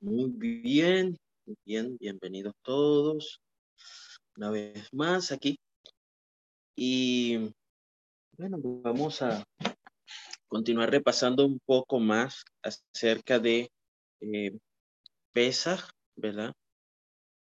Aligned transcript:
Muy 0.00 0.30
bien, 0.34 1.16
bien, 1.64 1.96
bienvenidos 1.98 2.52
todos 2.60 3.40
una 4.36 4.50
vez 4.50 4.92
más 4.92 5.32
aquí. 5.32 5.58
Y 6.76 7.54
bueno, 8.36 8.58
vamos 8.60 9.22
a 9.22 9.42
continuar 10.46 10.90
repasando 10.90 11.46
un 11.46 11.58
poco 11.64 12.00
más 12.00 12.44
acerca 12.62 13.38
de 13.38 13.70
eh, 14.20 14.58
¿verdad? 16.16 16.52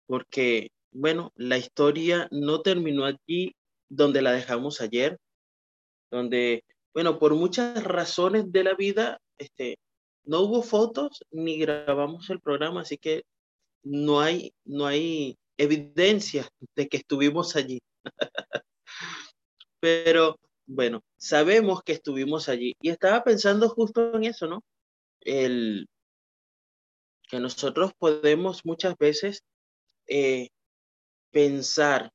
Porque, 0.06 0.68
bueno, 0.92 1.32
la 1.36 1.58
historia 1.58 2.28
no 2.32 2.62
terminó 2.62 3.06
allí 3.06 3.56
donde 3.90 4.22
la 4.22 4.32
dejamos 4.32 4.82
ayer, 4.82 5.18
donde, 6.12 6.64
bueno, 6.94 7.20
por 7.20 7.36
muchas 7.36 7.84
razones 7.84 8.52
de 8.52 8.64
la 8.64 8.73
vida, 8.73 9.20
este, 9.38 9.78
no 10.23 10.42
hubo 10.42 10.62
fotos 10.62 11.23
ni 11.31 11.58
grabamos 11.58 12.30
el 12.30 12.39
programa, 12.39 12.81
así 12.81 12.97
que 12.97 13.23
no 13.84 14.20
hay, 14.20 14.53
no 14.66 14.86
hay 14.86 15.38
evidencia 15.58 16.47
de 16.75 16.88
que 16.88 16.97
estuvimos 16.97 17.56
allí. 17.56 17.80
Pero 19.80 20.38
bueno, 20.66 21.02
sabemos 21.17 21.81
que 21.84 21.94
estuvimos 21.94 22.50
allí. 22.50 22.75
Y 22.81 22.90
estaba 22.90 23.23
pensando 23.23 23.69
justo 23.69 24.14
en 24.16 24.25
eso, 24.25 24.47
¿no? 24.47 24.64
El 25.22 25.88
que 27.30 27.40
nosotros 27.40 27.92
podemos 27.97 28.66
muchas 28.66 28.97
veces 28.97 29.44
eh, 30.08 30.50
pensar 31.31 32.12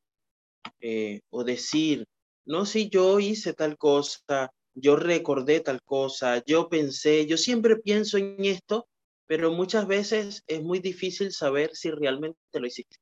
eh, 0.81 1.21
o 1.31 1.45
decir, 1.45 2.05
no, 2.45 2.67
si 2.67 2.89
yo 2.89 3.21
hice 3.21 3.53
tal 3.55 3.77
cosa, 3.77 4.51
yo 4.75 4.97
recordé 4.97 5.61
tal 5.61 5.83
cosa, 5.83 6.43
yo 6.45 6.69
pensé, 6.69 7.27
yo 7.27 7.37
siempre 7.37 7.77
pienso 7.77 8.19
en 8.19 8.45
esto, 8.45 8.87
pero 9.27 9.53
muchas 9.53 9.87
veces 9.87 10.43
es 10.47 10.63
muy 10.63 10.81
difícil 10.81 11.33
saber 11.33 11.71
si 11.75 11.91
realmente 11.91 12.39
lo 12.53 12.67
hiciste. 12.67 12.97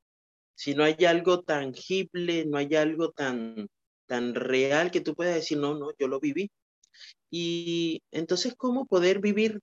Si 0.54 0.74
no 0.74 0.84
hay 0.84 0.96
algo 1.06 1.42
tangible, 1.42 2.44
no 2.44 2.58
hay 2.58 2.74
algo 2.74 3.12
tan, 3.12 3.68
tan 4.06 4.34
real 4.34 4.90
que 4.90 5.00
tú 5.00 5.14
puedas 5.14 5.34
decir, 5.34 5.58
no, 5.58 5.74
no, 5.74 5.90
yo 5.98 6.06
lo 6.06 6.20
viví. 6.20 6.50
Y 7.30 8.02
entonces, 8.10 8.54
¿cómo 8.56 8.86
poder 8.86 9.20
vivir 9.20 9.60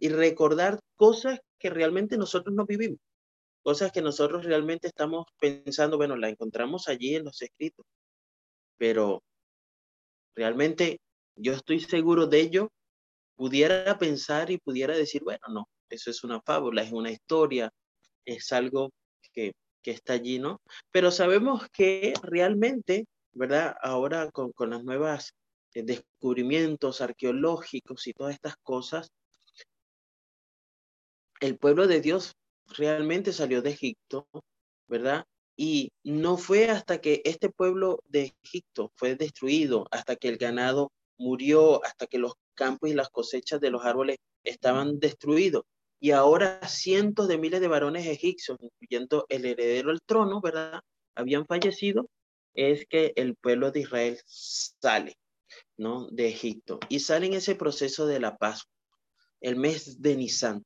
y 0.00 0.08
recordar 0.08 0.80
cosas 0.96 1.38
que 1.58 1.70
realmente 1.70 2.16
nosotros 2.16 2.54
no 2.54 2.66
vivimos? 2.66 2.98
Cosas 3.62 3.92
que 3.92 4.02
nosotros 4.02 4.44
realmente 4.44 4.88
estamos 4.88 5.26
pensando, 5.38 5.96
bueno, 5.96 6.16
la 6.16 6.28
encontramos 6.28 6.88
allí 6.88 7.14
en 7.14 7.24
los 7.24 7.40
escritos, 7.42 7.86
pero 8.76 9.22
realmente 10.34 11.00
yo 11.36 11.52
estoy 11.52 11.80
seguro 11.80 12.26
de 12.26 12.40
ello, 12.40 12.72
pudiera 13.36 13.98
pensar 13.98 14.50
y 14.50 14.58
pudiera 14.58 14.96
decir, 14.96 15.22
bueno, 15.22 15.40
no, 15.48 15.68
eso 15.88 16.10
es 16.10 16.24
una 16.24 16.40
fábula, 16.42 16.82
es 16.82 16.92
una 16.92 17.10
historia, 17.10 17.70
es 18.24 18.52
algo 18.52 18.90
que, 19.32 19.52
que 19.82 19.92
está 19.92 20.14
allí, 20.14 20.38
¿no? 20.38 20.60
Pero 20.90 21.10
sabemos 21.10 21.68
que 21.72 22.12
realmente, 22.22 23.06
¿verdad? 23.32 23.76
Ahora 23.80 24.30
con, 24.30 24.52
con 24.52 24.70
las 24.70 24.84
nuevas 24.84 25.34
eh, 25.74 25.82
descubrimientos 25.82 27.00
arqueológicos 27.00 28.06
y 28.06 28.12
todas 28.12 28.34
estas 28.34 28.56
cosas, 28.62 29.10
el 31.40 31.58
pueblo 31.58 31.86
de 31.86 32.00
Dios 32.00 32.34
realmente 32.68 33.32
salió 33.32 33.62
de 33.62 33.70
Egipto, 33.70 34.26
¿verdad? 34.88 35.24
Y 35.56 35.92
no 36.02 36.36
fue 36.36 36.70
hasta 36.70 37.00
que 37.00 37.22
este 37.24 37.50
pueblo 37.50 38.00
de 38.08 38.32
Egipto 38.42 38.90
fue 38.96 39.16
destruido, 39.16 39.86
hasta 39.90 40.16
que 40.16 40.28
el 40.28 40.38
ganado 40.38 40.90
murió 41.18 41.84
hasta 41.84 42.06
que 42.06 42.18
los 42.18 42.34
campos 42.54 42.90
y 42.90 42.94
las 42.94 43.08
cosechas 43.10 43.60
de 43.60 43.70
los 43.70 43.84
árboles 43.84 44.16
estaban 44.44 44.98
destruidos. 44.98 45.64
Y 46.00 46.10
ahora 46.10 46.60
cientos 46.66 47.28
de 47.28 47.38
miles 47.38 47.60
de 47.60 47.68
varones 47.68 48.06
egipcios, 48.06 48.58
incluyendo 48.60 49.24
el 49.28 49.44
heredero 49.44 49.90
al 49.90 50.00
trono, 50.02 50.40
¿verdad? 50.40 50.80
Habían 51.14 51.46
fallecido. 51.46 52.08
Es 52.54 52.86
que 52.86 53.12
el 53.16 53.36
pueblo 53.36 53.70
de 53.70 53.80
Israel 53.80 54.20
sale, 54.26 55.16
¿no? 55.78 56.08
De 56.10 56.28
Egipto. 56.28 56.80
Y 56.88 57.00
sale 57.00 57.26
en 57.26 57.34
ese 57.34 57.54
proceso 57.54 58.06
de 58.06 58.20
la 58.20 58.36
Pascua, 58.36 58.74
el 59.40 59.56
mes 59.56 60.02
de 60.02 60.16
Nisan. 60.16 60.64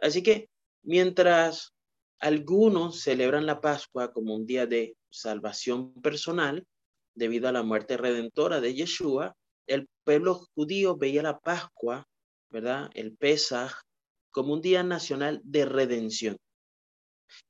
Así 0.00 0.22
que 0.22 0.48
mientras 0.88 1.74
algunos 2.18 3.02
celebran 3.02 3.44
la 3.44 3.60
Pascua 3.60 4.10
como 4.10 4.34
un 4.34 4.46
día 4.46 4.66
de 4.66 4.96
salvación 5.10 5.92
personal, 6.00 6.66
debido 7.14 7.46
a 7.46 7.52
la 7.52 7.62
muerte 7.62 7.98
redentora 7.98 8.62
de 8.62 8.74
Yeshua, 8.74 9.36
el 9.66 9.86
pueblo 10.02 10.46
judío 10.54 10.96
veía 10.96 11.22
la 11.22 11.38
Pascua, 11.38 12.06
¿verdad? 12.48 12.88
El 12.94 13.14
Pesaj 13.14 13.82
como 14.30 14.54
un 14.54 14.62
día 14.62 14.82
nacional 14.82 15.42
de 15.44 15.66
redención. 15.66 16.38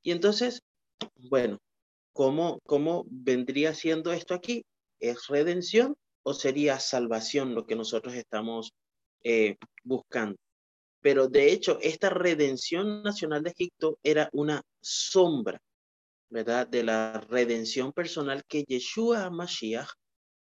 Y 0.03 0.11
entonces, 0.11 0.61
bueno, 1.15 1.59
¿cómo, 2.13 2.59
cómo 2.67 3.05
vendría 3.09 3.73
siendo 3.73 4.13
esto 4.13 4.35
aquí? 4.35 4.65
¿Es 4.99 5.29
redención 5.29 5.95
o 6.25 6.35
sería 6.35 6.81
salvación 6.81 7.55
lo 7.55 7.67
que 7.67 7.77
nosotros 7.77 8.15
estamos 8.15 8.73
eh, 9.23 9.59
buscando? 9.85 10.37
Pero 11.01 11.29
de 11.29 11.53
hecho, 11.53 11.79
esta 11.81 12.11
redención 12.11 13.03
nacional 13.03 13.43
de 13.43 13.51
Egipto 13.51 13.99
era 14.03 14.29
una 14.33 14.63
sombra, 14.81 15.61
¿verdad? 16.29 16.67
De 16.67 16.83
la 16.83 17.21
redención 17.29 17.93
personal 17.93 18.43
que 18.49 18.65
Yeshua 18.65 19.31
Mashiach 19.31 19.91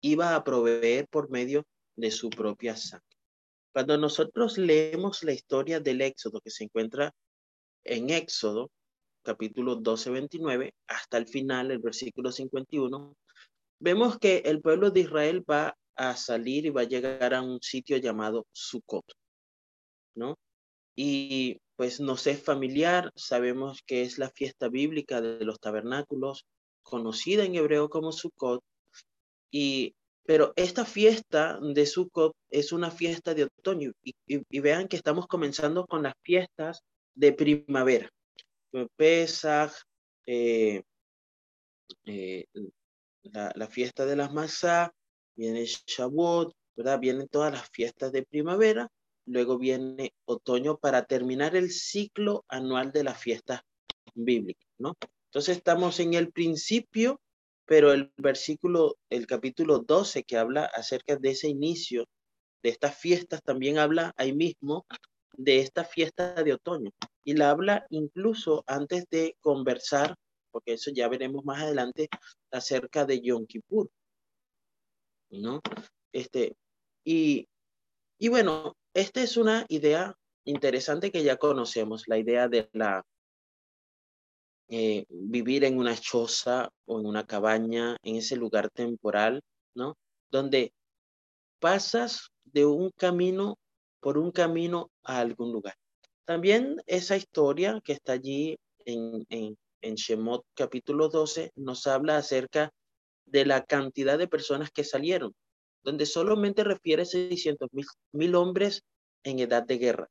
iba 0.00 0.34
a 0.34 0.44
proveer 0.44 1.06
por 1.08 1.30
medio 1.30 1.64
de 1.96 2.10
su 2.10 2.30
propia 2.30 2.76
sangre. 2.76 3.06
Cuando 3.72 3.96
nosotros 3.98 4.58
leemos 4.58 5.22
la 5.22 5.32
historia 5.32 5.80
del 5.80 6.00
Éxodo 6.00 6.40
que 6.40 6.50
se 6.50 6.64
encuentra 6.64 7.12
en 7.84 8.10
Éxodo, 8.10 8.70
capítulo 9.22 9.76
12, 9.76 10.10
29, 10.10 10.74
hasta 10.88 11.18
el 11.18 11.26
final, 11.26 11.70
el 11.70 11.78
versículo 11.78 12.32
51, 12.32 13.16
vemos 13.80 14.18
que 14.18 14.38
el 14.38 14.60
pueblo 14.60 14.90
de 14.90 15.00
Israel 15.00 15.44
va 15.48 15.76
a 15.94 16.16
salir 16.16 16.66
y 16.66 16.70
va 16.70 16.82
a 16.82 16.88
llegar 16.88 17.34
a 17.34 17.42
un 17.42 17.60
sitio 17.60 17.96
llamado 17.98 18.46
Sucot, 18.52 19.04
¿no? 20.14 20.38
Y 21.00 21.60
pues 21.76 22.00
nos 22.00 22.26
es 22.26 22.42
familiar, 22.42 23.12
sabemos 23.14 23.82
que 23.86 24.02
es 24.02 24.18
la 24.18 24.30
fiesta 24.30 24.68
bíblica 24.68 25.20
de 25.20 25.44
los 25.44 25.60
tabernáculos, 25.60 26.44
conocida 26.82 27.44
en 27.44 27.54
hebreo 27.54 27.88
como 27.88 28.10
Sukkot, 28.10 28.64
y, 29.48 29.94
pero 30.24 30.52
esta 30.56 30.84
fiesta 30.84 31.60
de 31.62 31.86
Sukkot 31.86 32.34
es 32.50 32.72
una 32.72 32.90
fiesta 32.90 33.32
de 33.32 33.44
otoño 33.44 33.92
y, 34.02 34.14
vean 34.58 34.88
que 34.88 34.96
estamos 34.96 35.28
comenzando 35.28 35.86
con 35.86 36.02
las 36.02 36.14
fiestas 36.20 36.80
de 37.14 37.32
primavera. 37.32 38.10
Pesach, 38.96 39.70
eh, 40.26 40.82
eh, 42.06 42.44
la, 43.22 43.68
fiesta 43.68 44.04
de 44.04 44.16
las 44.16 44.32
masas, 44.32 44.90
viene 45.36 45.64
Shavuot, 45.64 46.52
¿verdad? 46.74 46.98
Vienen 46.98 47.28
todas 47.28 47.52
las 47.52 47.68
fiestas 47.70 48.10
de 48.10 48.24
primavera, 48.24 48.88
luego 49.28 49.58
viene 49.58 50.14
otoño 50.24 50.78
para 50.78 51.04
terminar 51.04 51.56
el 51.56 51.70
ciclo 51.70 52.44
anual 52.48 52.92
de 52.92 53.04
las 53.04 53.20
fiestas 53.20 53.62
bíblicas, 54.14 54.68
¿no? 54.78 54.96
Entonces 55.26 55.58
estamos 55.58 56.00
en 56.00 56.14
el 56.14 56.32
principio 56.32 57.20
pero 57.68 57.92
el 57.92 58.10
versículo, 58.16 58.96
el 59.10 59.26
capítulo 59.26 59.80
12 59.80 60.24
que 60.24 60.38
habla 60.38 60.64
acerca 60.64 61.16
de 61.16 61.32
ese 61.32 61.48
inicio 61.48 62.06
de 62.62 62.70
estas 62.70 62.96
fiestas, 62.98 63.42
también 63.42 63.76
habla 63.78 64.14
ahí 64.16 64.32
mismo 64.32 64.86
de 65.36 65.58
esta 65.58 65.84
fiesta 65.84 66.32
de 66.42 66.54
otoño. 66.54 66.90
Y 67.24 67.34
la 67.34 67.50
habla 67.50 67.86
incluso 67.90 68.64
antes 68.66 69.04
de 69.10 69.36
conversar, 69.42 70.16
porque 70.50 70.72
eso 70.72 70.90
ya 70.94 71.08
veremos 71.08 71.44
más 71.44 71.62
adelante, 71.62 72.08
acerca 72.50 73.04
de 73.04 73.20
Yom 73.20 73.44
Kippur. 73.46 73.90
¿No? 75.28 75.60
Este, 76.10 76.56
y, 77.04 77.46
y 78.18 78.28
bueno, 78.28 78.76
esta 78.98 79.22
es 79.22 79.36
una 79.36 79.64
idea 79.68 80.16
interesante 80.44 81.12
que 81.12 81.22
ya 81.22 81.36
conocemos, 81.36 82.08
la 82.08 82.18
idea 82.18 82.48
de 82.48 82.68
la 82.72 83.04
eh, 84.68 85.06
vivir 85.08 85.64
en 85.64 85.78
una 85.78 85.96
choza 85.96 86.68
o 86.84 86.98
en 86.98 87.06
una 87.06 87.24
cabaña, 87.24 87.96
en 88.02 88.16
ese 88.16 88.34
lugar 88.34 88.70
temporal, 88.70 89.40
¿no? 89.74 89.96
Donde 90.30 90.72
pasas 91.60 92.30
de 92.44 92.66
un 92.66 92.90
camino 92.90 93.56
por 94.00 94.18
un 94.18 94.32
camino 94.32 94.90
a 95.04 95.20
algún 95.20 95.52
lugar. 95.52 95.76
También 96.24 96.76
esa 96.86 97.16
historia 97.16 97.80
que 97.84 97.92
está 97.92 98.14
allí 98.14 98.58
en, 98.84 99.24
en, 99.28 99.56
en 99.80 99.94
Shemot 99.94 100.44
capítulo 100.54 101.08
12 101.08 101.52
nos 101.54 101.86
habla 101.86 102.16
acerca 102.16 102.72
de 103.26 103.46
la 103.46 103.64
cantidad 103.64 104.18
de 104.18 104.26
personas 104.26 104.70
que 104.72 104.82
salieron, 104.82 105.34
donde 105.82 106.06
solamente 106.06 106.64
refiere 106.64 107.04
600 107.04 107.68
mil 108.12 108.34
hombres 108.34 108.82
en 109.24 109.38
edad 109.38 109.64
de 109.64 109.78
guerra 109.78 110.08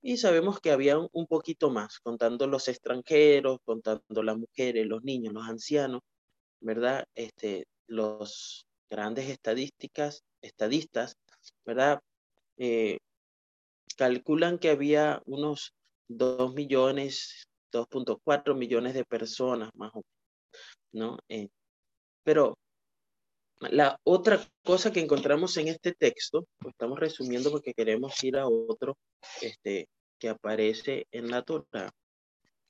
y 0.00 0.16
sabemos 0.16 0.60
que 0.60 0.70
había 0.70 0.96
un 0.98 1.26
poquito 1.26 1.70
más, 1.70 1.98
contando 1.98 2.46
los 2.46 2.68
extranjeros, 2.68 3.58
contando 3.64 4.22
las 4.22 4.38
mujeres, 4.38 4.86
los 4.86 5.02
niños, 5.02 5.34
los 5.34 5.46
ancianos, 5.48 6.02
¿verdad? 6.60 7.04
Este, 7.14 7.66
los, 7.88 8.64
grandes 8.90 9.28
estadísticas, 9.28 10.22
estadistas, 10.42 11.14
¿verdad? 11.64 12.00
Eh, 12.56 12.98
calculan 13.96 14.58
que 14.58 14.70
había 14.70 15.20
unos 15.26 15.72
2 16.08 16.54
millones, 16.54 17.46
2.4 17.72 18.54
millones 18.56 18.94
de 18.94 19.04
personas 19.04 19.70
más 19.74 19.92
o 19.94 20.02
menos, 20.92 21.10
¿no? 21.10 21.18
Eh, 21.28 21.48
pero 22.24 22.56
la 23.60 23.98
otra 24.04 24.40
cosa 24.64 24.92
que 24.92 25.00
encontramos 25.00 25.56
en 25.56 25.68
este 25.68 25.92
texto, 25.92 26.46
pues 26.58 26.72
estamos 26.72 26.98
resumiendo 26.98 27.50
porque 27.50 27.74
queremos 27.74 28.22
ir 28.22 28.36
a 28.36 28.46
otro 28.46 28.96
este, 29.40 29.88
que 30.18 30.28
aparece 30.28 31.06
en 31.10 31.30
la 31.30 31.42
Torah, 31.42 31.90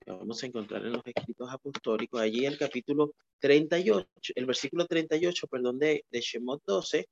que 0.00 0.10
vamos 0.10 0.42
a 0.42 0.46
encontrar 0.46 0.84
en 0.84 0.92
los 0.92 1.02
escritos 1.04 1.52
apostólicos, 1.52 2.20
allí 2.20 2.46
el 2.46 2.58
capítulo 2.58 3.12
38, 3.40 4.08
el 4.34 4.46
versículo 4.46 4.86
38, 4.86 5.46
perdón, 5.46 5.78
de, 5.78 6.04
de 6.10 6.20
Shemot 6.20 6.62
12, 6.66 7.06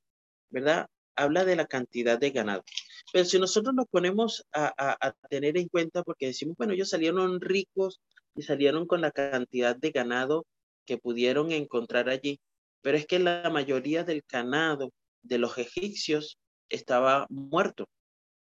¿verdad? 0.50 0.88
Habla 1.14 1.44
de 1.44 1.56
la 1.56 1.66
cantidad 1.66 2.18
de 2.18 2.30
ganado. 2.30 2.64
Pero 3.12 3.24
si 3.24 3.38
nosotros 3.38 3.74
nos 3.74 3.86
ponemos 3.86 4.44
a, 4.52 4.72
a, 4.76 5.08
a 5.08 5.12
tener 5.28 5.56
en 5.56 5.68
cuenta, 5.68 6.02
porque 6.02 6.26
decimos, 6.26 6.56
bueno, 6.56 6.74
ellos 6.74 6.90
salieron 6.90 7.40
ricos 7.40 8.00
y 8.34 8.42
salieron 8.42 8.86
con 8.86 9.00
la 9.00 9.10
cantidad 9.10 9.76
de 9.76 9.90
ganado 9.90 10.46
que 10.84 10.98
pudieron 10.98 11.52
encontrar 11.52 12.08
allí, 12.08 12.38
pero 12.82 12.96
es 12.96 13.06
que 13.06 13.18
la 13.18 13.50
mayoría 13.50 14.04
del 14.04 14.22
ganado 14.28 14.92
de 15.22 15.38
los 15.38 15.58
egipcios 15.58 16.38
estaba 16.68 17.26
muerto. 17.30 17.86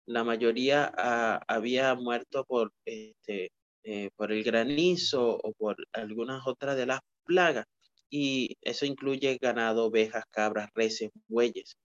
La 0.06 0.24
mayoría 0.24 0.92
ah, 0.98 1.42
había 1.48 1.95
muerto 1.95 2.45
por, 2.45 2.72
este, 2.86 3.51
eh, 3.83 4.10
por 4.16 4.31
el 4.31 4.44
granizo 4.44 5.39
o 5.44 5.54
por 5.54 5.77
algunas 5.94 6.45
otras 6.48 6.77
de 6.77 6.86
las 6.86 7.00
plagas. 7.25 7.66
Y 8.10 8.56
eso 8.62 8.86
incluye 8.86 9.38
ganado, 9.42 9.86
ovejas, 9.86 10.24
cabras, 10.31 10.69
reses, 10.75 11.10
bueyes. 11.27 11.75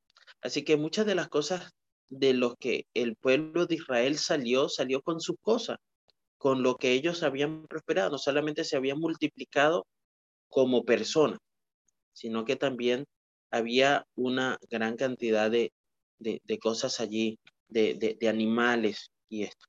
Así 0.42 0.64
que 0.64 0.76
muchas 0.76 1.06
de 1.06 1.14
las 1.14 1.28
cosas 1.28 1.70
de 2.08 2.34
los 2.34 2.56
que 2.58 2.86
el 2.94 3.16
pueblo 3.16 3.66
de 3.66 3.76
Israel 3.76 4.18
salió, 4.18 4.68
salió 4.68 5.00
con 5.02 5.20
sus 5.20 5.36
cosas, 5.40 5.78
con 6.38 6.62
lo 6.62 6.76
que 6.76 6.92
ellos 6.92 7.22
habían 7.22 7.66
prosperado. 7.66 8.10
No 8.10 8.18
solamente 8.18 8.64
se 8.64 8.76
habían 8.76 8.98
multiplicado 8.98 9.86
como 10.48 10.84
personas, 10.84 11.38
sino 12.12 12.44
que 12.44 12.56
también 12.56 13.06
había 13.50 14.06
una 14.14 14.58
gran 14.70 14.96
cantidad 14.96 15.50
de, 15.50 15.72
de, 16.18 16.58
cosas 16.58 17.00
allí, 17.00 17.38
de, 17.68 17.94
de, 18.18 18.28
animales 18.28 19.10
y 19.28 19.44
esto. 19.44 19.66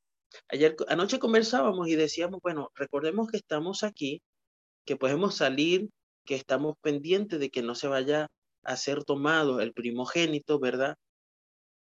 Ayer, 0.50 0.76
anoche 0.88 1.20
conversábamos 1.20 1.88
y 1.88 1.96
decíamos, 1.96 2.40
bueno, 2.42 2.72
recordemos 2.76 3.30
que 3.30 3.38
estamos 3.38 3.84
aquí, 3.84 4.22
que 4.86 4.96
podemos 4.96 5.36
salir, 5.36 5.90
que 6.26 6.36
estamos 6.36 6.76
pendientes 6.82 7.40
de 7.40 7.50
que 7.50 7.62
no 7.62 7.76
se 7.76 7.88
vaya 7.88 8.28
a 8.64 8.78
ser 8.78 9.04
tomado 9.04 9.60
el 9.60 9.74
primogénito, 9.74 10.60
¿verdad? 10.60 10.96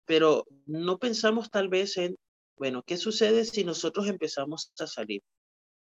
Pero 0.05 0.45
no 0.65 0.99
pensamos 0.99 1.49
tal 1.49 1.69
vez 1.69 1.97
en, 1.97 2.17
bueno, 2.57 2.83
¿qué 2.83 2.97
sucede 2.97 3.45
si 3.45 3.63
nosotros 3.63 4.07
empezamos 4.07 4.71
a 4.79 4.87
salir? 4.87 5.21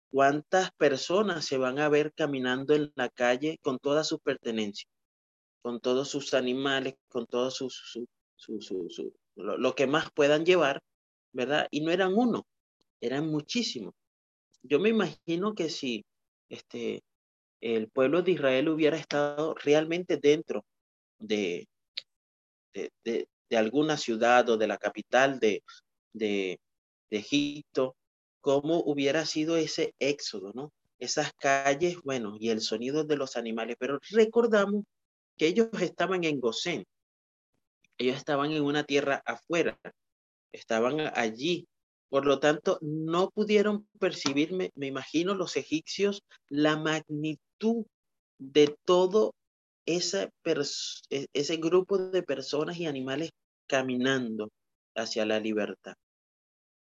¿Cuántas 0.10 0.72
personas 0.72 1.46
se 1.46 1.58
van 1.58 1.80
a 1.80 1.90
ver 1.90 2.14
caminando 2.14 2.74
en 2.74 2.92
la 2.96 3.10
calle 3.10 3.60
con 3.62 3.78
toda 3.78 4.04
su 4.04 4.20
pertenencia, 4.20 4.88
con 5.62 5.82
todos 5.82 6.10
sus 6.10 6.34
animales, 6.34 6.96
con 7.10 7.26
todo 7.26 7.52
su, 7.52 7.70
su, 7.70 8.08
su, 8.38 9.14
lo, 9.36 9.76
que 9.76 9.86
más 9.86 10.10
puedan 10.14 10.46
llevar, 10.46 10.82
¿verdad? 11.34 11.68
Y 11.72 11.82
no 11.82 11.92
eran 11.92 12.14
uno, 12.14 12.48
eran 13.02 13.28
muchísimos. 13.28 13.94
Yo 14.64 14.80
me 14.80 14.90
imagino 14.90 15.54
que 15.54 15.70
si 15.70 16.06
este, 16.50 17.04
el 17.60 17.90
pueblo 17.90 18.22
de 18.22 18.32
Israel 18.32 18.70
hubiera 18.70 18.98
estado 18.98 19.56
realmente 19.56 20.18
dentro 20.18 20.66
de, 21.20 21.68
de, 22.74 22.92
de, 23.04 23.28
de 23.50 23.58
alguna 23.58 23.98
ciudad 23.98 24.48
o 24.50 24.58
de 24.58 24.68
la 24.68 24.78
capital 24.78 25.40
de, 25.40 25.64
de 26.14 26.60
Egipto, 27.10 27.97
cómo 28.48 28.82
hubiera 28.86 29.26
sido 29.26 29.58
ese 29.58 29.94
éxodo, 30.00 30.54
¿no? 30.56 30.72
Esas 31.00 31.34
calles, 31.34 31.98
bueno, 32.02 32.38
y 32.40 32.50
el 32.50 32.62
sonido 32.62 33.04
de 33.04 33.18
los 33.18 33.36
animales, 33.36 33.76
pero 33.78 34.00
recordamos 34.12 34.86
que 35.36 35.48
ellos 35.48 35.68
estaban 35.82 36.24
en 36.24 36.40
Gosén, 36.40 36.86
ellos 37.98 38.16
estaban 38.16 38.54
en 38.54 38.64
una 38.64 38.86
tierra 38.86 39.22
afuera, 39.26 39.78
estaban 40.54 41.12
allí, 41.14 41.68
por 42.08 42.26
lo 42.26 42.40
tanto, 42.40 42.80
no 42.82 43.32
pudieron 43.32 43.86
percibir, 44.00 44.54
me, 44.54 44.72
imagino, 44.78 45.36
los 45.36 45.58
egipcios, 45.58 46.24
la 46.48 46.78
magnitud 46.78 47.86
de 48.38 48.78
todo 48.86 49.36
ese, 49.86 50.32
ese 51.34 51.58
grupo 51.58 51.98
de 51.98 52.24
personas 52.24 52.78
y 52.78 52.86
animales 52.86 53.32
caminando 53.68 54.50
hacia 54.96 55.26
la 55.26 55.38
libertad 55.38 55.98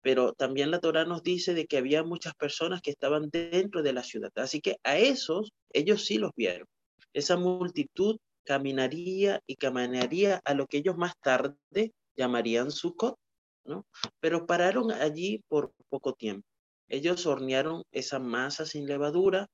pero 0.06 0.34
también 0.34 0.70
la 0.70 0.78
Torah 0.78 1.04
nos 1.04 1.24
dice 1.24 1.52
de 1.52 1.66
que 1.66 1.78
había 1.78 2.04
muchas 2.04 2.32
personas 2.36 2.80
que 2.80 2.92
estaban 2.92 3.28
dentro 3.28 3.82
de 3.82 3.92
la 3.92 4.04
ciudad. 4.04 4.30
Así 4.36 4.60
que 4.60 4.76
a 4.84 4.96
esos, 4.96 5.50
ellos 5.72 6.04
sí 6.04 6.16
los 6.16 6.30
vieron. 6.36 6.68
Esa 7.12 7.36
multitud 7.36 8.16
caminaría 8.44 9.40
y 9.48 9.56
caminaría 9.56 10.40
a 10.44 10.54
lo 10.54 10.68
que 10.68 10.76
ellos 10.76 10.96
más 10.96 11.14
tarde 11.20 11.90
llamarían 12.16 12.70
Sukkot, 12.70 13.16
¿no? 13.64 13.84
Pero 14.20 14.46
pararon 14.46 14.92
allí 14.92 15.42
por 15.48 15.72
poco 15.88 16.12
tiempo. 16.12 16.46
Ellos 16.88 17.26
hornearon 17.26 17.82
esa 17.90 18.20
masa 18.20 18.64
sin 18.64 18.86
levadura 18.86 19.48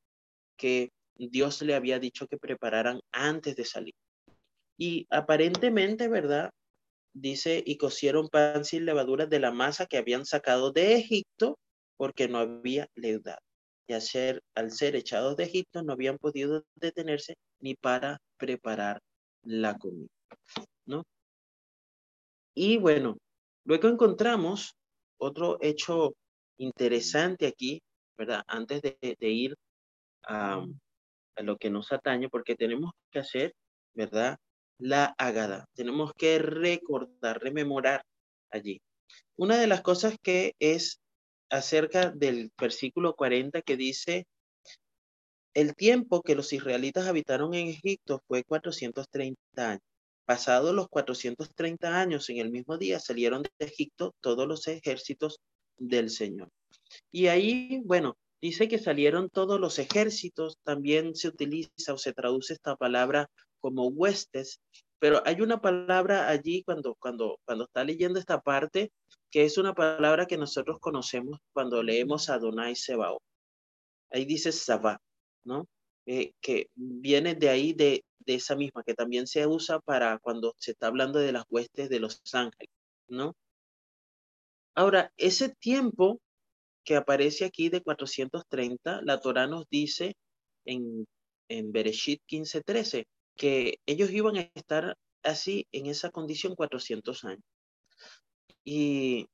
que 0.58 0.90
Dios 1.16 1.62
le 1.62 1.74
había 1.74 1.98
dicho 1.98 2.26
que 2.26 2.36
prepararan 2.36 3.00
antes 3.10 3.56
de 3.56 3.64
salir. 3.64 3.94
Y 4.76 5.06
aparentemente, 5.08 6.08
¿verdad? 6.08 6.50
Dice, 7.14 7.62
y 7.64 7.76
cocieron 7.76 8.28
pan 8.28 8.64
sin 8.64 8.84
levadura 8.84 9.26
de 9.26 9.40
la 9.40 9.50
masa 9.50 9.86
que 9.86 9.98
habían 9.98 10.24
sacado 10.24 10.72
de 10.72 10.94
Egipto 10.94 11.58
porque 11.96 12.28
no 12.28 12.38
había 12.38 12.88
leudad. 12.94 13.38
Y 13.86 13.94
al 13.94 14.02
ser, 14.02 14.42
echados 14.96 15.36
de 15.36 15.44
Egipto 15.44 15.82
no 15.82 15.92
habían 15.92 16.18
podido 16.18 16.64
detenerse 16.76 17.34
ni 17.60 17.74
para 17.74 18.18
preparar 18.38 19.00
la 19.42 19.76
comida. 19.78 20.08
¿no? 20.86 21.04
Y 22.54 22.78
bueno, 22.78 23.18
luego 23.64 23.88
encontramos 23.88 24.74
otro 25.18 25.58
hecho 25.60 26.14
interesante 26.58 27.46
aquí, 27.46 27.80
¿verdad? 28.16 28.42
Antes 28.46 28.82
de, 28.82 28.96
de 29.00 29.28
ir 29.28 29.56
a, 30.24 30.64
a, 31.36 31.42
lo 31.42 31.56
que 31.56 31.70
nos 31.70 31.92
atañe, 31.92 32.28
porque 32.28 32.54
tenemos 32.54 32.92
que 33.10 33.20
hacer, 33.20 33.54
¿verdad? 33.94 34.38
La 34.82 35.14
Agada. 35.16 35.66
Tenemos 35.74 36.12
que 36.14 36.38
recordar, 36.40 37.40
rememorar 37.40 38.04
allí. 38.50 38.82
Una 39.36 39.56
de 39.56 39.68
las 39.68 39.80
cosas 39.80 40.16
que 40.20 40.54
es 40.58 41.00
acerca 41.50 42.10
del 42.10 42.50
versículo 42.58 43.14
40 43.14 43.62
que 43.62 43.76
dice, 43.76 44.26
el 45.54 45.74
tiempo 45.76 46.22
que 46.22 46.34
los 46.34 46.52
israelitas 46.52 47.06
habitaron 47.06 47.54
en 47.54 47.68
Egipto 47.68 48.22
fue 48.26 48.42
430 48.42 49.38
años. 49.56 49.82
Pasados 50.24 50.74
los 50.74 50.88
430 50.88 52.00
años, 52.00 52.28
en 52.30 52.38
el 52.38 52.50
mismo 52.50 52.76
día 52.76 52.98
salieron 52.98 53.42
de 53.42 53.50
Egipto 53.66 54.14
todos 54.20 54.48
los 54.48 54.66
ejércitos 54.66 55.38
del 55.78 56.10
Señor. 56.10 56.48
Y 57.12 57.28
ahí, 57.28 57.82
bueno, 57.84 58.16
dice 58.40 58.66
que 58.66 58.78
salieron 58.78 59.30
todos 59.30 59.60
los 59.60 59.78
ejércitos, 59.78 60.56
también 60.64 61.14
se 61.14 61.28
utiliza 61.28 61.92
o 61.92 61.98
se 61.98 62.12
traduce 62.12 62.54
esta 62.54 62.74
palabra 62.76 63.28
como 63.62 63.86
huestes, 63.86 64.60
pero 64.98 65.22
hay 65.24 65.40
una 65.40 65.60
palabra 65.62 66.28
allí 66.28 66.62
cuando, 66.64 66.94
cuando, 66.96 67.40
cuando 67.46 67.64
está 67.64 67.84
leyendo 67.84 68.18
esta 68.18 68.40
parte, 68.40 68.92
que 69.30 69.44
es 69.44 69.56
una 69.56 69.74
palabra 69.74 70.26
que 70.26 70.36
nosotros 70.36 70.78
conocemos 70.78 71.38
cuando 71.54 71.82
leemos 71.82 72.28
a 72.28 72.34
Adonai 72.34 72.76
Sebao. 72.76 73.22
Ahí 74.10 74.26
dice 74.26 74.52
Sabá, 74.52 75.00
¿no? 75.44 75.66
Eh, 76.06 76.32
que 76.40 76.66
viene 76.74 77.34
de 77.34 77.48
ahí, 77.48 77.72
de, 77.72 78.04
de 78.18 78.34
esa 78.34 78.56
misma, 78.56 78.82
que 78.84 78.94
también 78.94 79.26
se 79.26 79.46
usa 79.46 79.80
para 79.80 80.18
cuando 80.18 80.54
se 80.58 80.72
está 80.72 80.88
hablando 80.88 81.18
de 81.18 81.32
las 81.32 81.44
huestes 81.48 81.88
de 81.88 82.00
los 82.00 82.20
ángeles, 82.34 82.74
¿no? 83.08 83.34
Ahora, 84.74 85.12
ese 85.16 85.48
tiempo 85.48 86.20
que 86.84 86.96
aparece 86.96 87.44
aquí 87.44 87.68
de 87.68 87.82
430, 87.82 89.00
la 89.02 89.20
Torah 89.20 89.46
nos 89.46 89.66
dice 89.70 90.16
en, 90.64 91.06
en 91.48 91.72
Bereshit 91.72 92.20
15:13, 92.26 93.04
que 93.36 93.80
ellos 93.86 94.10
iban 94.10 94.36
a 94.36 94.50
estar 94.54 94.96
así 95.22 95.66
en 95.72 95.86
esa 95.86 96.10
condición 96.10 96.54
400 96.54 97.24
años. 97.24 97.44
Y 98.64 99.28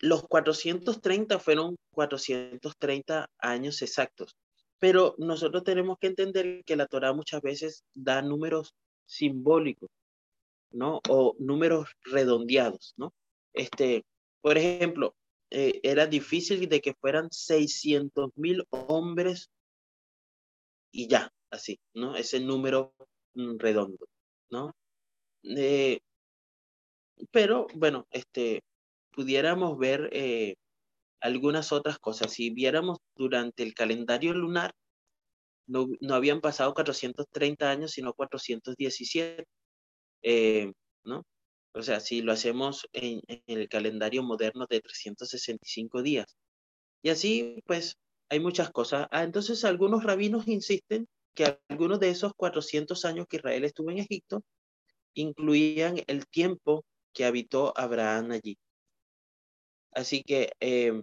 los 0.00 0.22
430 0.28 1.38
fueron 1.38 1.76
430 1.92 3.30
años 3.38 3.82
exactos. 3.82 4.36
Pero 4.78 5.14
nosotros 5.18 5.64
tenemos 5.64 5.98
que 5.98 6.06
entender 6.06 6.62
que 6.64 6.76
la 6.76 6.86
Torah 6.86 7.12
muchas 7.12 7.42
veces 7.42 7.84
da 7.94 8.22
números 8.22 8.74
simbólicos, 9.06 9.90
¿no? 10.70 11.00
O 11.08 11.34
números 11.38 11.90
redondeados, 12.02 12.94
¿no? 12.96 13.12
Este, 13.52 14.04
por 14.40 14.56
ejemplo, 14.56 15.16
eh, 15.50 15.80
era 15.82 16.06
difícil 16.06 16.68
de 16.68 16.80
que 16.80 16.94
fueran 16.94 17.28
600 17.30 18.30
mil 18.36 18.64
hombres 18.70 19.50
y 20.92 21.08
ya, 21.08 21.32
así, 21.50 21.78
¿no? 21.94 22.16
Ese 22.16 22.40
número 22.40 22.94
mm, 23.34 23.58
redondo. 23.58 24.06
¿no? 24.50 24.74
Eh, 25.44 26.00
pero 27.30 27.66
bueno, 27.74 28.06
este, 28.10 28.62
pudiéramos 29.12 29.78
ver 29.78 30.08
eh, 30.12 30.54
algunas 31.20 31.72
otras 31.72 31.98
cosas. 31.98 32.32
Si 32.32 32.50
viéramos 32.50 32.98
durante 33.16 33.62
el 33.62 33.74
calendario 33.74 34.34
lunar, 34.34 34.72
no, 35.66 35.86
no 36.00 36.14
habían 36.14 36.40
pasado 36.40 36.74
430 36.74 37.70
años, 37.70 37.92
sino 37.92 38.14
417, 38.14 39.44
eh, 40.22 40.72
¿no? 41.04 41.24
O 41.74 41.82
sea, 41.82 42.00
si 42.00 42.22
lo 42.22 42.32
hacemos 42.32 42.88
en, 42.92 43.20
en, 43.28 43.42
el 43.46 43.68
calendario 43.68 44.22
moderno 44.22 44.66
de 44.68 44.80
365 44.80 46.02
días. 46.02 46.36
Y 47.02 47.10
así, 47.10 47.62
pues, 47.66 47.96
hay 48.30 48.40
muchas 48.40 48.70
cosas. 48.70 49.08
Ah, 49.12 49.24
entonces, 49.24 49.64
algunos 49.64 50.04
rabinos 50.04 50.48
insisten 50.48 51.06
que 51.38 51.56
algunos 51.68 52.00
de 52.00 52.10
esos 52.10 52.34
400 52.34 53.04
años 53.04 53.28
que 53.28 53.36
Israel 53.36 53.64
estuvo 53.64 53.92
en 53.92 53.98
Egipto 53.98 54.42
incluían 55.14 56.02
el 56.08 56.26
tiempo 56.26 56.84
que 57.12 57.24
habitó 57.26 57.72
Abraham 57.78 58.32
allí. 58.32 58.58
Así 59.92 60.24
que 60.24 60.50
eh, 60.58 61.00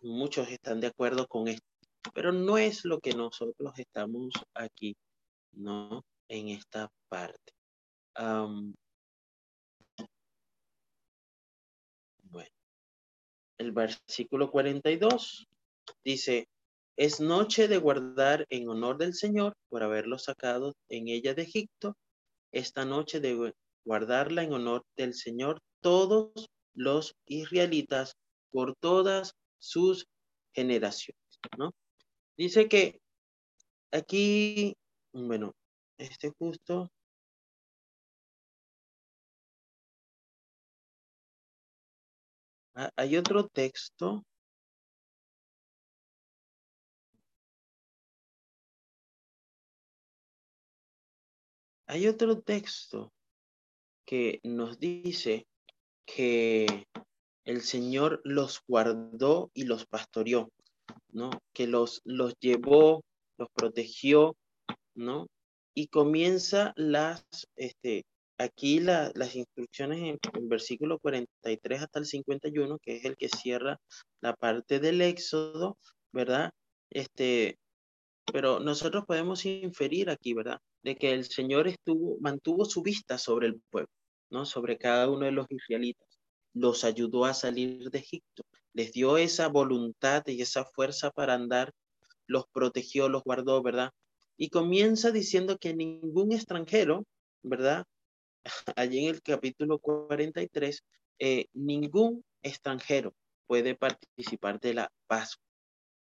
muchos 0.00 0.48
están 0.48 0.80
de 0.80 0.88
acuerdo 0.88 1.28
con 1.28 1.46
esto, 1.46 1.64
pero 2.12 2.32
no 2.32 2.58
es 2.58 2.84
lo 2.84 2.98
que 2.98 3.12
nosotros 3.14 3.78
estamos 3.78 4.32
aquí, 4.54 4.96
¿no? 5.52 6.04
En 6.26 6.48
esta 6.48 6.90
parte. 7.08 7.52
bueno, 12.24 12.50
el 13.58 13.70
versículo 13.70 14.50
42 14.50 15.46
dice, 16.02 16.48
es 16.96 17.20
noche 17.20 17.68
de 17.68 17.78
guardar 17.78 18.46
en 18.50 18.68
honor 18.68 18.98
del 18.98 19.14
Señor 19.14 19.54
por 19.68 19.82
haberlo 19.82 20.18
sacado 20.18 20.74
en 20.88 21.08
ella 21.08 21.34
de 21.34 21.42
Egipto. 21.42 21.96
Esta 22.52 22.84
noche 22.84 23.20
de 23.20 23.54
guardarla 23.84 24.42
en 24.42 24.52
honor 24.52 24.84
del 24.96 25.14
Señor 25.14 25.60
todos 25.80 26.50
los 26.74 27.16
israelitas 27.26 28.14
por 28.50 28.76
todas 28.76 29.34
sus 29.58 30.06
generaciones, 30.54 31.22
¿no? 31.56 31.72
Dice 32.36 32.68
que 32.68 33.00
aquí, 33.90 34.74
bueno, 35.12 35.54
este 35.98 36.30
justo 36.38 36.90
ah, 42.74 42.90
hay 42.96 43.16
otro 43.16 43.48
texto 43.48 44.24
Hay 51.92 52.08
otro 52.08 52.40
texto 52.40 53.12
que 54.06 54.40
nos 54.44 54.78
dice 54.78 55.46
que 56.06 56.86
el 57.44 57.60
Señor 57.60 58.22
los 58.24 58.62
guardó 58.66 59.50
y 59.52 59.64
los 59.64 59.84
pastoreó, 59.84 60.50
¿no? 61.10 61.28
Que 61.52 61.66
los, 61.66 62.00
los 62.06 62.32
llevó, 62.40 63.04
los 63.36 63.50
protegió, 63.52 64.34
¿no? 64.94 65.26
Y 65.74 65.88
comienza 65.88 66.72
las, 66.76 67.26
este, 67.56 68.06
aquí 68.38 68.80
las 68.80 69.36
instrucciones 69.36 69.98
en, 69.98 70.18
el 70.32 70.48
versículo 70.48 70.98
43 70.98 71.82
hasta 71.82 71.98
el 71.98 72.06
51, 72.06 72.78
que 72.78 72.96
es 72.96 73.04
el 73.04 73.18
que 73.18 73.28
cierra 73.28 73.78
la 74.22 74.34
parte 74.34 74.80
del 74.80 75.02
Éxodo, 75.02 75.76
¿verdad? 76.10 76.52
Este, 76.88 77.58
pero 78.32 78.60
nosotros 78.60 79.04
podemos 79.04 79.44
inferir 79.44 80.08
aquí, 80.08 80.32
¿verdad? 80.32 80.58
De 80.82 80.96
que 80.96 81.12
el 81.12 81.24
Señor 81.24 81.68
estuvo, 81.68 82.18
mantuvo 82.20 82.64
su 82.64 82.82
vista 82.82 83.18
sobre 83.18 83.46
el 83.46 83.60
pueblo, 83.70 83.90
¿no? 84.30 84.44
Sobre 84.44 84.78
cada 84.78 85.08
uno 85.08 85.26
de 85.26 85.32
los 85.32 85.46
israelitas. 85.50 86.08
Los 86.54 86.84
ayudó 86.84 87.24
a 87.24 87.34
salir 87.34 87.90
de 87.90 87.98
Egipto. 87.98 88.44
Les 88.72 88.92
dio 88.92 89.16
esa 89.16 89.48
voluntad 89.48 90.22
y 90.26 90.42
esa 90.42 90.64
fuerza 90.64 91.10
para 91.10 91.34
andar. 91.34 91.72
Los 92.26 92.46
protegió, 92.52 93.08
los 93.08 93.22
guardó, 93.22 93.62
¿verdad? 93.62 93.90
Y 94.36 94.48
comienza 94.48 95.10
diciendo 95.10 95.58
que 95.58 95.74
ningún 95.74 96.32
extranjero, 96.32 97.04
¿verdad? 97.42 97.84
Allí 98.76 99.06
en 99.06 99.14
el 99.14 99.22
capítulo 99.22 99.78
43, 99.78 100.82
eh, 101.18 101.46
ningún 101.52 102.24
extranjero 102.42 103.14
puede 103.46 103.76
participar 103.76 104.58
de 104.60 104.74
la 104.74 104.92
Pascua, 105.06 105.44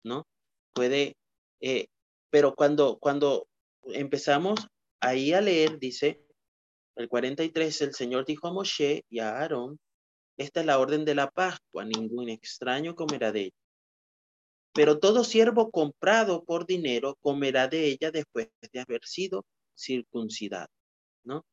¿no? 0.02 0.26
Puede 0.72 1.16
eh, 1.60 1.86
pero 2.28 2.54
cuando, 2.54 2.98
cuando 2.98 3.48
empezamos 3.86 4.68
ahí 5.00 5.32
a 5.32 5.40
leer, 5.40 5.78
dice 5.78 6.24
el 6.96 7.08
43, 7.08 7.82
el 7.82 7.94
Señor 7.94 8.24
dijo 8.24 8.46
a 8.46 8.52
Moshe 8.52 9.04
y 9.08 9.18
a 9.18 9.36
Aarón, 9.38 9.78
esta 10.36 10.60
es 10.60 10.66
la 10.66 10.78
orden 10.78 11.04
de 11.04 11.14
la 11.14 11.30
Pascua, 11.30 11.84
ningún 11.84 12.28
extraño 12.28 12.94
comerá 12.94 13.32
de 13.32 13.42
ella. 13.42 13.56
Pero 14.72 14.98
todo 14.98 15.24
siervo 15.24 15.70
comprado 15.70 16.44
por 16.44 16.66
dinero 16.66 17.16
comerá 17.20 17.68
de 17.68 17.86
ella 17.86 18.10
después 18.10 18.48
de 18.72 18.80
haber 18.80 19.04
sido 19.04 19.44
circuncidado, 19.76 20.68
¿no? 21.24 21.44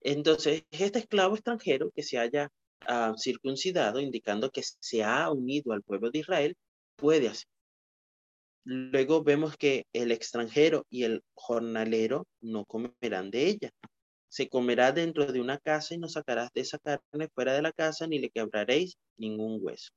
Entonces, 0.00 0.64
este 0.70 1.00
esclavo 1.00 1.34
extranjero 1.34 1.90
que 1.94 2.02
se 2.04 2.18
haya 2.18 2.48
ah, 2.86 3.14
circuncidado, 3.18 4.00
indicando 4.00 4.50
que 4.50 4.62
se 4.62 5.02
ha 5.02 5.30
unido 5.30 5.72
al 5.72 5.82
pueblo 5.82 6.10
de 6.10 6.20
Israel, 6.20 6.56
puede 6.96 7.28
hacer. 7.28 7.48
Luego 8.64 9.22
vemos 9.22 9.56
que 9.56 9.86
el 9.92 10.12
extranjero 10.12 10.84
y 10.90 11.04
el 11.04 11.22
jornalero 11.34 12.26
no 12.40 12.64
comerán 12.66 13.30
de 13.30 13.46
ella. 13.46 13.70
Se 14.28 14.48
comerá 14.48 14.92
dentro 14.92 15.24
de 15.32 15.40
una 15.40 15.58
casa 15.58 15.94
y 15.94 15.98
no 15.98 16.08
sacarás 16.08 16.50
de 16.52 16.60
esa 16.60 16.78
carne 16.78 17.28
fuera 17.34 17.54
de 17.54 17.62
la 17.62 17.72
casa 17.72 18.06
ni 18.06 18.18
le 18.18 18.30
quebraréis 18.30 18.98
ningún 19.16 19.58
hueso. 19.62 19.90